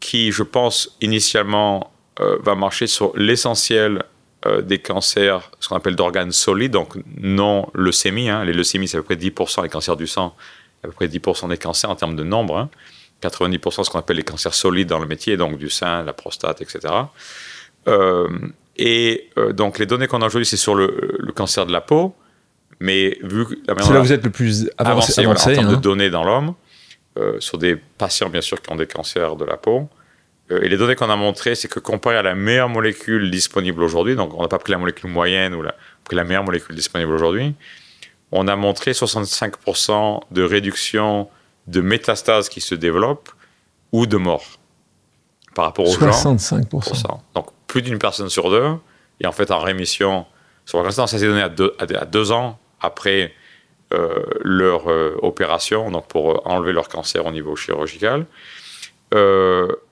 [0.00, 4.02] qui, je pense, initialement euh, va marcher sur l'essentiel
[4.46, 8.30] euh, des cancers, ce qu'on appelle d'organes solides, donc non leucémie.
[8.30, 8.44] hein.
[8.44, 10.34] Les leucémies, c'est à peu près 10%, les cancers du sang,
[10.82, 12.56] à peu près 10% des cancers en termes de nombre.
[12.56, 12.70] hein.
[13.22, 16.62] 90% ce qu'on appelle les cancers solides dans le métier, donc du sein, la prostate,
[16.62, 16.80] etc.
[18.76, 22.14] Et euh, donc les données qu'on a aujourd'hui, c'est sur le cancer de la peau,
[22.80, 25.50] mais vu que la C'est là où vous êtes le plus avancé, avancé, voilà, avancé,
[25.50, 25.76] en termes hein.
[25.76, 26.54] de données dans l'homme,
[27.18, 29.88] euh, sur des patients bien sûr qui ont des cancers de la peau.
[30.50, 33.82] Euh, et les données qu'on a montrées, c'est que comparé à la meilleure molécule disponible
[33.82, 36.76] aujourd'hui, donc on n'a pas pris la molécule moyenne ou la, pris la meilleure molécule
[36.76, 37.54] disponible aujourd'hui,
[38.32, 41.28] on a montré 65% de réduction
[41.66, 43.30] de métastases qui se développent
[43.92, 44.44] ou de mort
[45.54, 46.10] par rapport aux gens.
[46.10, 47.04] 65%.
[47.34, 48.74] Donc plus d'une personne sur deux
[49.20, 50.26] est en fait en rémission
[50.66, 51.08] sur le cancer.
[51.08, 53.32] Ça s'est donné deux- à deux ans après
[53.92, 58.26] euh, leur euh, opération, donc pour euh, enlever leur cancer au niveau chirurgical.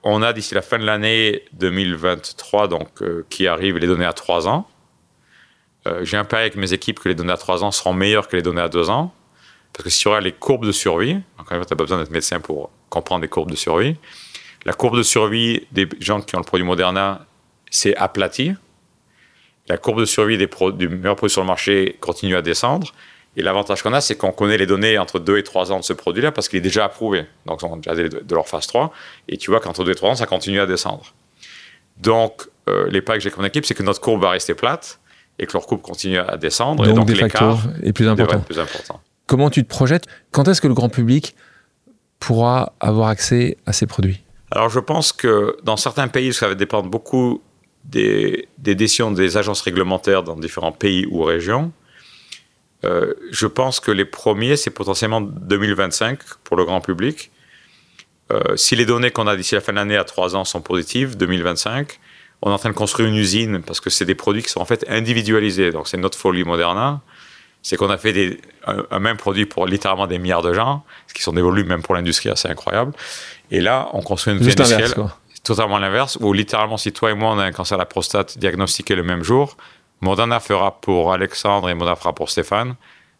[0.04, 2.88] On a d'ici la fin de l'année 2023, donc
[3.28, 4.68] qui arrive, les données à trois ans.
[6.00, 8.34] J'ai un pari avec mes équipes que les données à trois ans seront meilleures que
[8.34, 9.14] les données à deux ans.
[9.72, 11.84] Parce que si tu regardes les courbes de survie, encore une fois, tu n'as pas
[11.84, 13.94] besoin d'être médecin pour comprendre les courbes de survie.
[14.64, 17.24] La courbe de survie des gens qui ont le produit Moderna,
[17.70, 18.54] c'est aplati.
[19.68, 22.92] La courbe de survie des pro- du meilleur produit sur le marché continue à descendre.
[23.36, 25.84] Et l'avantage qu'on a, c'est qu'on connaît les données entre 2 et 3 ans de
[25.84, 27.24] ce produit-là parce qu'il est déjà approuvé.
[27.46, 28.92] Donc, ils ont déjà des- de leur phase 3.
[29.28, 31.14] Et tu vois qu'entre 2 et 3 ans, ça continue à descendre.
[31.98, 34.98] Donc, euh, les pas que j'ai mon équipe, c'est que notre courbe va rester plate
[35.38, 36.84] et que leur courbe continue à descendre.
[36.84, 38.40] et Donc, donc, de facto, l'écart est important.
[38.40, 39.00] plus important.
[39.26, 40.04] Comment tu te projettes?
[40.30, 41.34] Quand est-ce que le grand public
[42.18, 44.20] pourra avoir accès à ces produits?
[44.50, 47.40] Alors, je pense que dans certains pays, ça va dépendre beaucoup
[47.84, 51.72] des, des décisions des agences réglementaires dans différents pays ou régions.
[52.84, 57.30] Euh, je pense que les premiers, c'est potentiellement 2025 pour le grand public.
[58.32, 60.60] Euh, si les données qu'on a d'ici la fin de l'année à 3 ans sont
[60.60, 61.98] positives, 2025,
[62.40, 64.60] on est en train de construire une usine parce que c'est des produits qui sont
[64.60, 65.70] en fait individualisés.
[65.70, 67.00] Donc, c'est notre folie Moderna.
[67.64, 70.84] C'est qu'on a fait des, un, un même produit pour littéralement des milliards de gens,
[71.06, 72.92] ce qui sont des volumes même pour l'industrie assez incroyables.
[73.52, 74.92] Et là, on construit une Juste industrielle.
[75.42, 78.38] Totalement l'inverse, où littéralement, si toi et moi, on a un cancer de la prostate
[78.38, 79.56] diagnostiqué le même jour,
[80.00, 82.74] Moderna fera pour Alexandre et Moderna fera pour Stéphane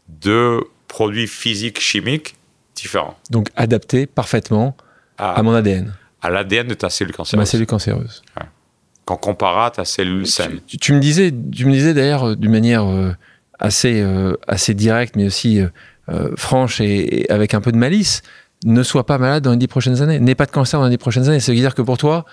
[0.09, 2.35] deux produits physiques, chimiques
[2.75, 4.77] différents Donc, adapté parfaitement
[5.19, 8.23] à, à mon ADN, à l'ADN de ta cellule à ma cancéreuse, cellule cancéreuse.
[9.05, 10.61] qu'on compara à ta cellule saine.
[10.67, 13.15] Tu, tu me disais, tu me disais d'ailleurs euh, d'une manière euh,
[13.59, 15.61] assez, euh, assez directe, mais aussi
[16.09, 18.23] euh, franche et, et avec un peu de malice,
[18.65, 20.91] ne sois pas malade dans les dix prochaines années, n'aie pas de cancer dans les
[20.91, 21.41] dix prochaines années.
[21.41, 22.25] Ça veut dire que pour toi,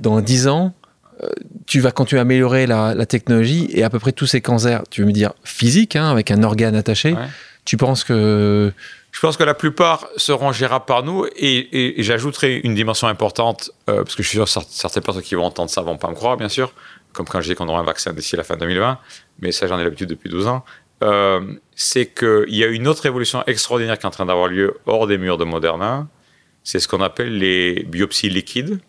[0.00, 0.74] dans dix ans,
[1.22, 1.28] euh,
[1.66, 5.00] tu vas continuer à améliorer la, technologie et à peu près tous ces cancers, tu
[5.00, 7.14] veux me dire physiques, hein, avec un organe attaché,
[7.64, 8.72] tu penses que...
[9.12, 14.04] Je pense que la plupart seront gérables par nous et, j'ajouterai une dimension importante, euh,
[14.04, 16.14] parce que je suis sûr que certaines personnes qui vont entendre ça vont pas me
[16.14, 16.74] croire, bien sûr,
[17.14, 18.98] comme quand je dis qu'on aura un vaccin d'ici la fin 2020,
[19.40, 20.64] mais ça j'en ai l'habitude depuis 12 ans.
[21.02, 21.40] Euh,
[21.74, 25.06] c'est qu'il y a une autre évolution extraordinaire qui est en train d'avoir lieu hors
[25.06, 26.06] des murs de Moderna.
[26.64, 28.80] C'est ce qu'on appelle les biopsies liquides.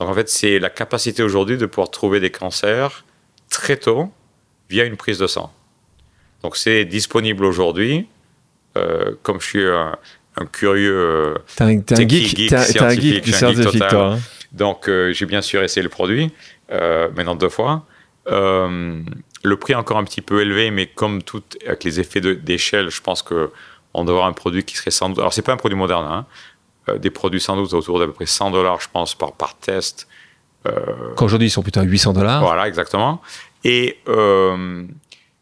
[0.00, 3.04] Donc en fait, c'est la capacité aujourd'hui de pouvoir trouver des cancers
[3.50, 4.10] très tôt
[4.70, 5.52] via une prise de sang.
[6.42, 8.08] Donc c'est disponible aujourd'hui.
[8.76, 9.96] Euh, comme je suis un,
[10.50, 10.96] curieux.
[10.96, 14.14] Euh, t'es un, un, geek, un, geek du scientifique, toi.
[14.14, 14.18] Hein.
[14.50, 16.32] Donc j'ai bien sûr essayé le produit,
[16.70, 17.86] maintenant deux fois.
[19.44, 22.90] Le prix est encore un petit peu élevé, mais comme tout, avec les effets d'échelle,
[22.90, 25.18] je pense qu'on doit avoir un produit qui serait sans doute.
[25.18, 26.26] Alors, c'est pas un produit moderne, hein,
[26.88, 29.56] euh, des produits sans doute autour d'à peu près 100 dollars, je pense, par, par
[29.58, 30.08] test.
[30.66, 30.72] Euh,
[31.16, 32.42] Qu'aujourd'hui, ils sont plutôt à 800 dollars.
[32.42, 33.20] Voilà, exactement.
[33.64, 34.84] Et euh,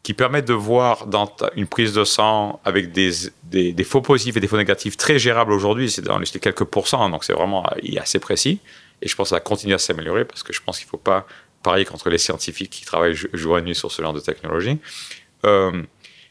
[0.02, 3.12] qui permettent de voir dans une prise de sang avec des,
[3.44, 7.08] des, faux positifs et des faux négatifs très gérables aujourd'hui, c'est dans les quelques pourcents,
[7.08, 7.64] donc c'est vraiment
[8.00, 8.58] assez précis.
[9.00, 10.90] Et je pense que ça va continuer à s'améliorer parce que je pense qu'il ne
[10.90, 11.26] faut pas
[11.62, 14.78] pareil contre les scientifiques qui travaillent jour et nuit sur ce genre de technologie.
[15.44, 15.82] Euh,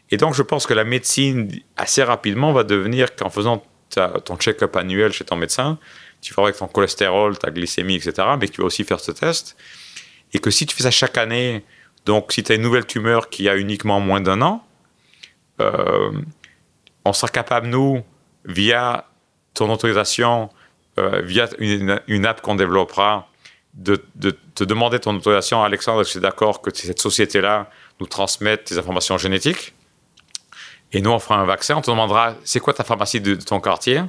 [0.10, 4.76] et donc, je pense que la médecine, assez rapidement, va devenir qu'en faisant ton check-up
[4.76, 5.78] annuel chez ton médecin,
[6.22, 9.58] tu feras avec ton cholestérol, ta glycémie, etc., mais tu vas aussi faire ce test.
[10.34, 11.66] Et que si tu fais ça chaque année,
[12.06, 14.66] donc si tu as une nouvelle tumeur qui a uniquement moins d'un an,
[15.60, 16.12] euh,
[17.04, 18.04] on sera capable, nous,
[18.46, 19.10] via
[19.54, 20.50] ton autorisation,
[21.00, 23.31] euh, via une, une app qu'on développera,
[23.74, 23.96] de,
[24.56, 27.70] te demander ton autorisation, Alexandre, est-ce que d'accord que cette société-là
[28.00, 29.74] nous transmette tes informations génétiques
[30.92, 31.78] Et nous, on fera un vaccin.
[31.78, 34.02] On te demandera, c'est quoi ta pharmacie de, ton quartier?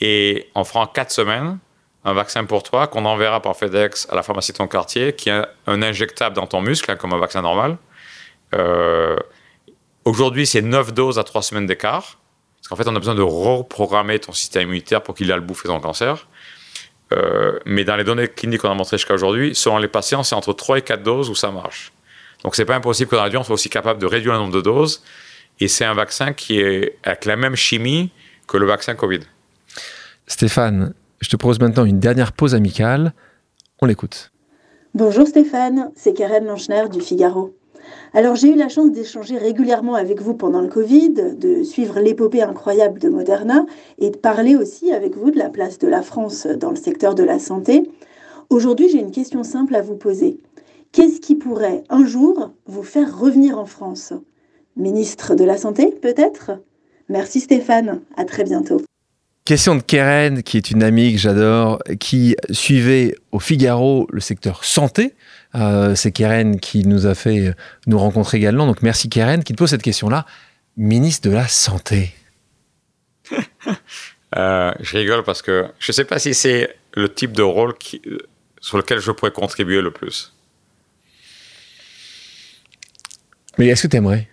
[0.00, 1.58] Et on fera en quatre semaines
[2.04, 5.28] un vaccin pour toi qu'on enverra par FedEx à la pharmacie de ton quartier, qui
[5.28, 7.76] est un injectable dans ton muscle, hein, comme un vaccin normal.
[8.54, 9.16] Euh,
[10.04, 12.18] aujourd'hui, c'est 9 doses à 3 semaines d'écart.
[12.56, 15.44] Parce qu'en fait, on a besoin de reprogrammer ton système immunitaire pour qu'il aille le
[15.44, 16.27] bouffer ton cancer.
[17.12, 20.34] Euh, mais dans les données cliniques qu'on a montrées jusqu'à aujourd'hui, selon les patients, c'est
[20.34, 21.92] entre 3 et 4 doses où ça marche.
[22.44, 24.40] Donc, c'est pas impossible que dans la vie, on soit aussi capable de réduire le
[24.40, 25.02] nombre de doses.
[25.60, 28.10] Et c'est un vaccin qui est avec la même chimie
[28.46, 29.20] que le vaccin Covid.
[30.26, 33.12] Stéphane, je te propose maintenant une dernière pause amicale.
[33.80, 34.30] On l'écoute.
[34.94, 37.57] Bonjour Stéphane, c'est Karen Lanchner du Figaro.
[38.14, 42.42] Alors j'ai eu la chance d'échanger régulièrement avec vous pendant le Covid, de suivre l'épopée
[42.42, 43.66] incroyable de Moderna
[43.98, 47.14] et de parler aussi avec vous de la place de la France dans le secteur
[47.14, 47.90] de la santé.
[48.50, 50.38] Aujourd'hui j'ai une question simple à vous poser.
[50.92, 54.14] Qu'est-ce qui pourrait un jour vous faire revenir en France?
[54.76, 56.52] Ministre de la Santé peut-être?
[57.08, 58.80] Merci Stéphane, à très bientôt.
[59.44, 64.62] Question de Keren, qui est une amie que j'adore, qui suivait au Figaro le secteur
[64.62, 65.14] santé.
[65.54, 67.54] Euh, c'est Keren qui nous a fait
[67.86, 68.66] nous rencontrer également.
[68.66, 70.26] Donc merci Keren qui te pose cette question-là.
[70.76, 72.14] Ministre de la Santé.
[74.36, 77.76] Euh, je rigole parce que je ne sais pas si c'est le type de rôle
[77.78, 78.02] qui,
[78.60, 80.34] sur lequel je pourrais contribuer le plus.
[83.56, 84.28] Mais est-ce que tu aimerais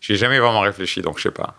[0.00, 1.54] J'ai jamais vraiment réfléchi, donc je sais pas.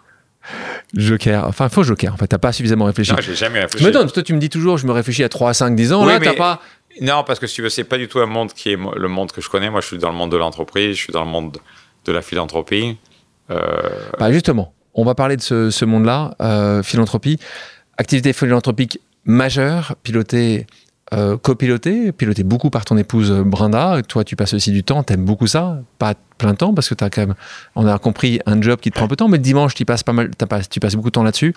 [0.93, 3.11] Joker, enfin faux Joker, en fait, t'as pas suffisamment réfléchi.
[3.11, 3.85] Non, j'ai jamais réfléchi.
[3.85, 5.93] Mais non, toi tu me dis toujours, je me réfléchis à 3 à 5, 10
[5.93, 6.61] ans, là t'as pas...
[6.99, 9.69] Non, parce que si tu c'est pas du tout le monde que je connais.
[9.69, 11.57] Moi, je suis dans le monde de l'entreprise, je suis dans le monde
[12.05, 12.97] de la philanthropie.
[13.49, 13.59] Euh...
[14.19, 17.39] Bah justement, on va parler de ce, monde-là, euh, philanthropie.
[17.97, 20.65] Activité philanthropique majeure, pilotée
[21.13, 24.01] euh, copiloté, piloté beaucoup par ton épouse Brenda.
[24.07, 27.03] Toi, tu passes aussi du temps, t'aimes beaucoup ça, pas plein temps parce que tu
[27.03, 27.35] quand même,
[27.75, 29.75] on a compris, un job qui te prend un peu de temps, mais le dimanche,
[29.75, 30.31] tu passes pas mal,
[30.69, 31.53] tu passes beaucoup de temps là-dessus.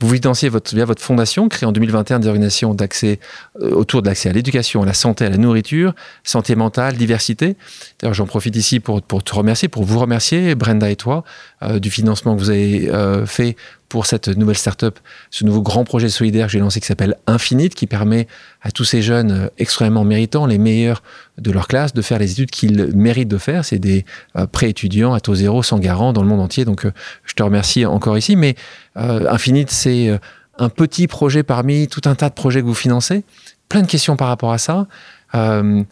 [0.00, 3.18] Vous financiez votre, via votre fondation, créée en 2021 des organisations d'accès
[3.60, 7.56] euh, autour de l'accès à l'éducation, à la santé, à la nourriture, santé mentale, diversité.
[7.98, 11.24] D'ailleurs, j'en profite ici pour, pour te remercier, pour vous remercier, Brenda et toi,
[11.62, 13.56] euh, du financement que vous avez euh, fait
[13.88, 14.98] pour cette nouvelle start-up,
[15.30, 18.26] ce nouveau grand projet solidaire que j'ai lancé qui s'appelle Infinite, qui permet
[18.62, 21.02] à tous ces jeunes extrêmement méritants, les meilleurs
[21.38, 23.64] de leur classe, de faire les études qu'ils méritent de faire.
[23.64, 24.04] C'est des
[24.52, 26.64] pré-étudiants à taux zéro, sans garant dans le monde entier.
[26.64, 26.86] Donc,
[27.24, 28.36] je te remercie encore ici.
[28.36, 28.56] Mais
[28.94, 30.18] Infinite, c'est euh,
[30.58, 33.24] un petit projet parmi tout un tas de projets que vous financez.
[33.68, 34.86] Plein de questions par rapport à ça.
[35.34, 35.82] Euh,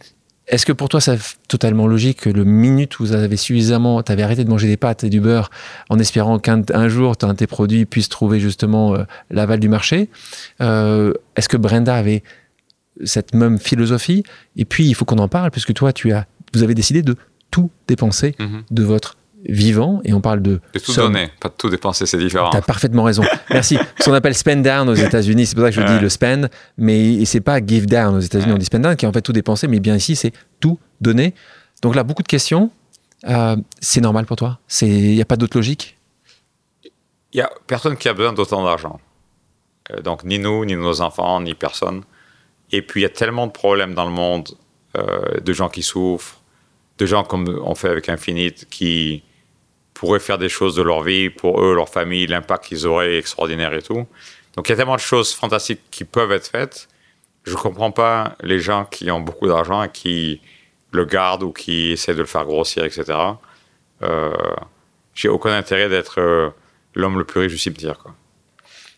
[0.47, 1.17] est-ce que pour toi, c'est
[1.47, 4.77] totalement logique que le minute où vous avez suffisamment, tu avais arrêté de manger des
[4.77, 5.49] pâtes et du beurre
[5.89, 10.09] en espérant qu'un jour, un de tes produits puisse trouver justement euh, l'aval du marché
[10.59, 12.23] Est-ce que Brenda avait
[13.03, 14.23] cette même philosophie?
[14.55, 17.15] Et puis, il faut qu'on en parle, puisque toi, tu as, vous avez décidé de
[17.51, 18.61] tout dépenser mm-hmm.
[18.71, 20.59] de votre vivant et on parle de.
[20.73, 22.49] De tout donner, pas de tout dépenser, c'est différent.
[22.49, 23.23] T'as parfaitement raison.
[23.49, 23.77] Merci.
[23.99, 26.49] Ce qu'on appelle spend down aux États-Unis, c'est pour ça que je dis le spend,
[26.77, 28.55] mais c'est pas give down aux États-Unis, Ouais.
[28.55, 30.79] on dit spend down, qui est en fait tout dépenser, mais bien ici, c'est tout
[31.01, 31.33] donner.
[31.81, 32.71] Donc là, beaucoup de questions.
[33.27, 34.59] Euh, c'est normal pour toi?
[34.81, 35.97] Il n'y a pas d'autre logique?
[37.33, 38.99] Il y a personne qui a besoin d'autant d'argent.
[39.91, 42.03] Euh, donc, ni nous, ni nos enfants, ni personne.
[42.71, 44.49] Et puis, il y a tellement de problèmes dans le monde,
[44.97, 46.41] euh, de gens qui souffrent,
[46.97, 49.23] de gens comme on fait avec Infinite, qui
[49.97, 53.73] pourraient faire des choses de leur vie, pour eux, leur famille, l'impact qu'ils auraient extraordinaire
[53.73, 54.05] et tout.
[54.55, 56.87] Donc, il y a tellement de choses fantastiques qui peuvent être faites.
[57.45, 60.41] Je ne comprends pas les gens qui ont beaucoup d'argent et qui
[60.91, 63.05] le gardent ou qui essaient de le faire grossir, etc.
[64.03, 64.33] Euh,
[65.15, 66.49] J'ai aucun intérêt d'être euh,
[66.93, 67.97] l'homme le plus riche du cimetière.
[67.97, 68.13] Quoi.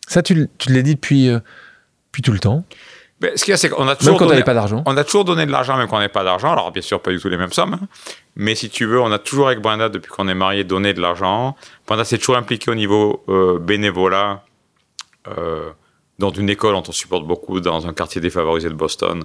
[0.08, 1.40] Ça, tu, tu l'as dit depuis, euh,
[2.08, 2.66] depuis tout le temps,
[3.22, 4.82] Mais ce qu'il y a, c'est qu'on a même toujours quand donné, n'avais pas d'argent.
[4.86, 6.54] on a toujours donné de l'argent même quand on n'avait pas d'argent.
[6.54, 7.74] Alors bien sûr, pas du tout les mêmes sommes.
[7.74, 7.88] hein.
[8.38, 11.02] Mais si tu veux, on a toujours avec Brenda, depuis qu'on est mariés, donné de
[11.02, 11.56] l'argent.
[11.86, 14.44] Brenda s'est toujours impliquée au niveau euh, bénévolat
[15.38, 15.70] euh,
[16.18, 19.24] dans une école dont on supporte beaucoup, dans un quartier défavorisé de Boston,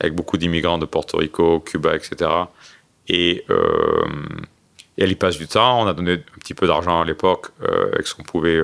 [0.00, 2.30] avec beaucoup d'immigrants de Porto Rico, Cuba, etc.
[3.08, 4.04] Et, euh,
[4.98, 5.80] et elle y passe du temps.
[5.82, 8.60] On a donné un petit peu d'argent à l'époque euh, avec ce qu'on pouvait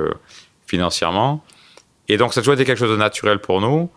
[0.66, 1.42] financièrement.
[2.08, 3.90] Et donc, ça a toujours été quelque chose de naturel pour nous.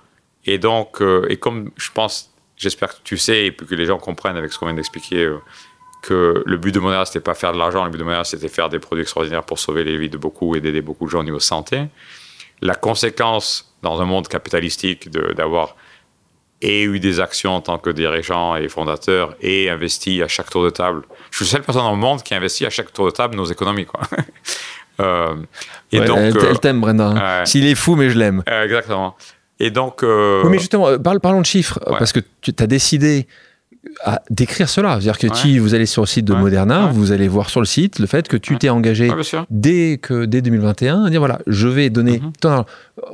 [0.46, 3.98] Et donc, euh, et comme je pense, j'espère que tu sais, et que les gens
[3.98, 5.38] comprennent avec ce qu'on vient d'expliquer, euh,
[6.02, 8.48] que le but de Moderna, c'était pas faire de l'argent, le but de Moderna, c'était
[8.48, 11.20] faire des produits extraordinaires pour sauver les vies de beaucoup et d'aider beaucoup de gens
[11.20, 11.84] au niveau santé.
[12.62, 15.76] La conséquence dans un monde capitalistique d'avoir
[16.62, 20.64] et eu des actions en tant que dirigeant et fondateur et investi à chaque tour
[20.66, 21.04] de table.
[21.32, 23.36] Je suis la seule personne dans le monde qui investit à chaque tour de table
[23.36, 23.86] nos économies.
[23.86, 24.02] Quoi.
[25.02, 25.36] Euh,
[25.94, 27.06] et Ouais, donc, elle, elle t'aime, Brenda.
[27.06, 27.40] hein.
[27.40, 27.46] ouais.
[27.46, 28.44] S'il est fou, mais je l'aime.
[28.46, 29.16] exactement.
[29.60, 32.00] Et donc, euh, Oui, mais justement, euh, parle- parlons de chiffres, euh, Ouais.
[32.00, 33.28] parce que tu as décidé
[34.04, 34.92] à d'écrire cela.
[34.92, 35.36] C'est-à-dire que Ouais.
[35.36, 36.40] si vous allez sur le site de Ouais.
[36.40, 39.10] Moderna, vous allez voir sur le site le fait que tu t'es engagé
[39.50, 42.64] dès, que, dès 2021 à dire voilà, je vais donner Mhm.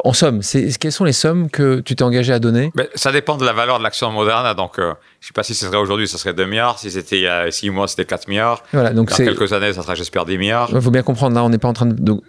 [0.03, 0.41] En somme,
[0.79, 2.71] quelles sont les sommes que tu t'es engagé à donner?
[2.73, 4.55] Ben, ça dépend de la valeur de l'action Moderna.
[4.55, 6.79] Donc, euh, je ne sais pas si ce serait aujourd'hui, ça serait 2 milliards.
[6.79, 8.63] Si c'était il y a 6 mois, c'était 4 milliards.
[8.73, 10.69] Voilà, donc Dans quelques années, ça sera, j'espère, 10 milliards.
[10.73, 12.21] Il faut bien comprendre, là, on n'est pas en train de-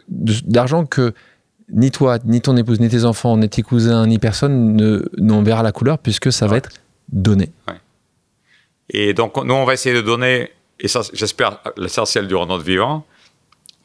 [0.45, 1.15] d'argent que
[1.71, 5.43] ni toi, ni ton épouse, ni tes enfants, ni tes cousins, ni personne ne, n'en
[5.43, 6.71] verra la couleur, puisque ça va être
[7.11, 7.51] donné.
[8.91, 13.05] Et donc, nous, on va essayer de donner, et ça, j'espère, l'essentiel durant notre vivant.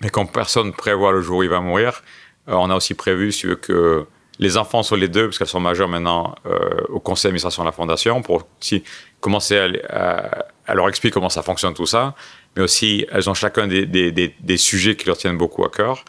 [0.02, 2.04] Mais comme personne prévoit le jour où il va mourir,
[2.50, 4.06] euh, on a aussi prévu, si tu veux, que
[4.40, 6.58] les enfants soient les deux, parce qu'elles sont majeures maintenant, euh,
[6.90, 8.84] au conseil d'administration de la fondation, pour aussi
[9.20, 12.16] commencer à, les- à- à leur expliquer comment ça fonctionne tout ça.
[12.56, 15.70] Mais aussi, elles ont chacun des, des- des- des sujets qui leur tiennent beaucoup à
[15.70, 16.04] cœur.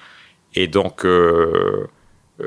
[0.54, 1.86] Et donc, euh,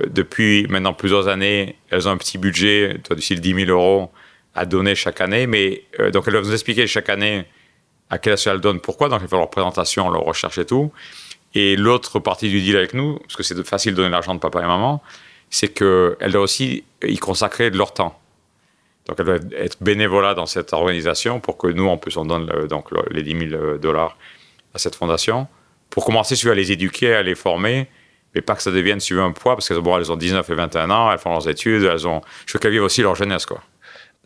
[0.07, 4.11] depuis maintenant plusieurs années, elles ont un petit budget, toi, d'ici 10 000 euros
[4.53, 5.47] à donner chaque année.
[5.47, 7.45] Mais euh, donc, elles doivent nous expliquer chaque année
[8.09, 9.09] à quelle elles donnent, pourquoi.
[9.09, 10.91] Donc, il faut leur présentation, leur recherche et tout.
[11.55, 14.39] Et l'autre partie du deal avec nous, parce que c'est facile de donner l'argent de
[14.39, 15.01] papa et maman,
[15.49, 18.19] c'est qu'elles doivent aussi y consacrer de leur temps.
[19.07, 22.67] Donc, elles doivent être bénévolat dans cette organisation pour que nous, en plus, on donne
[22.67, 24.17] donc, le- les 10 000 dollars
[24.73, 25.47] à cette fondation.
[25.89, 27.87] Pour commencer, à les éduquer, à les former,
[28.35, 30.53] mais pas que ça devienne, veux, un poids, parce qu'elles bon, elles ont 19 et
[30.53, 32.21] 21 ans, elles font leurs études, elles ont...
[32.45, 33.61] je veux qu'elles vivent aussi leur jeunesse, quoi.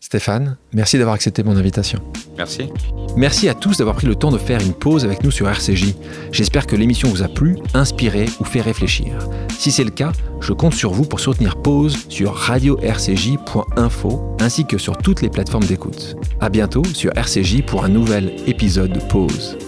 [0.02, 2.00] Stéphane, merci d'avoir accepté mon invitation.
[2.38, 2.70] Merci.
[3.16, 5.94] Merci à tous d'avoir pris le temps de faire une pause avec nous sur RCJ.
[6.32, 9.12] J'espère que l'émission vous a plu, inspiré ou fait réfléchir.
[9.58, 14.78] Si c'est le cas, je compte sur vous pour soutenir Pause sur radio-rcj.info ainsi que
[14.78, 16.16] sur toutes les plateformes d'écoute.
[16.40, 19.58] À bientôt sur RCJ pour un nouvel épisode de Pause.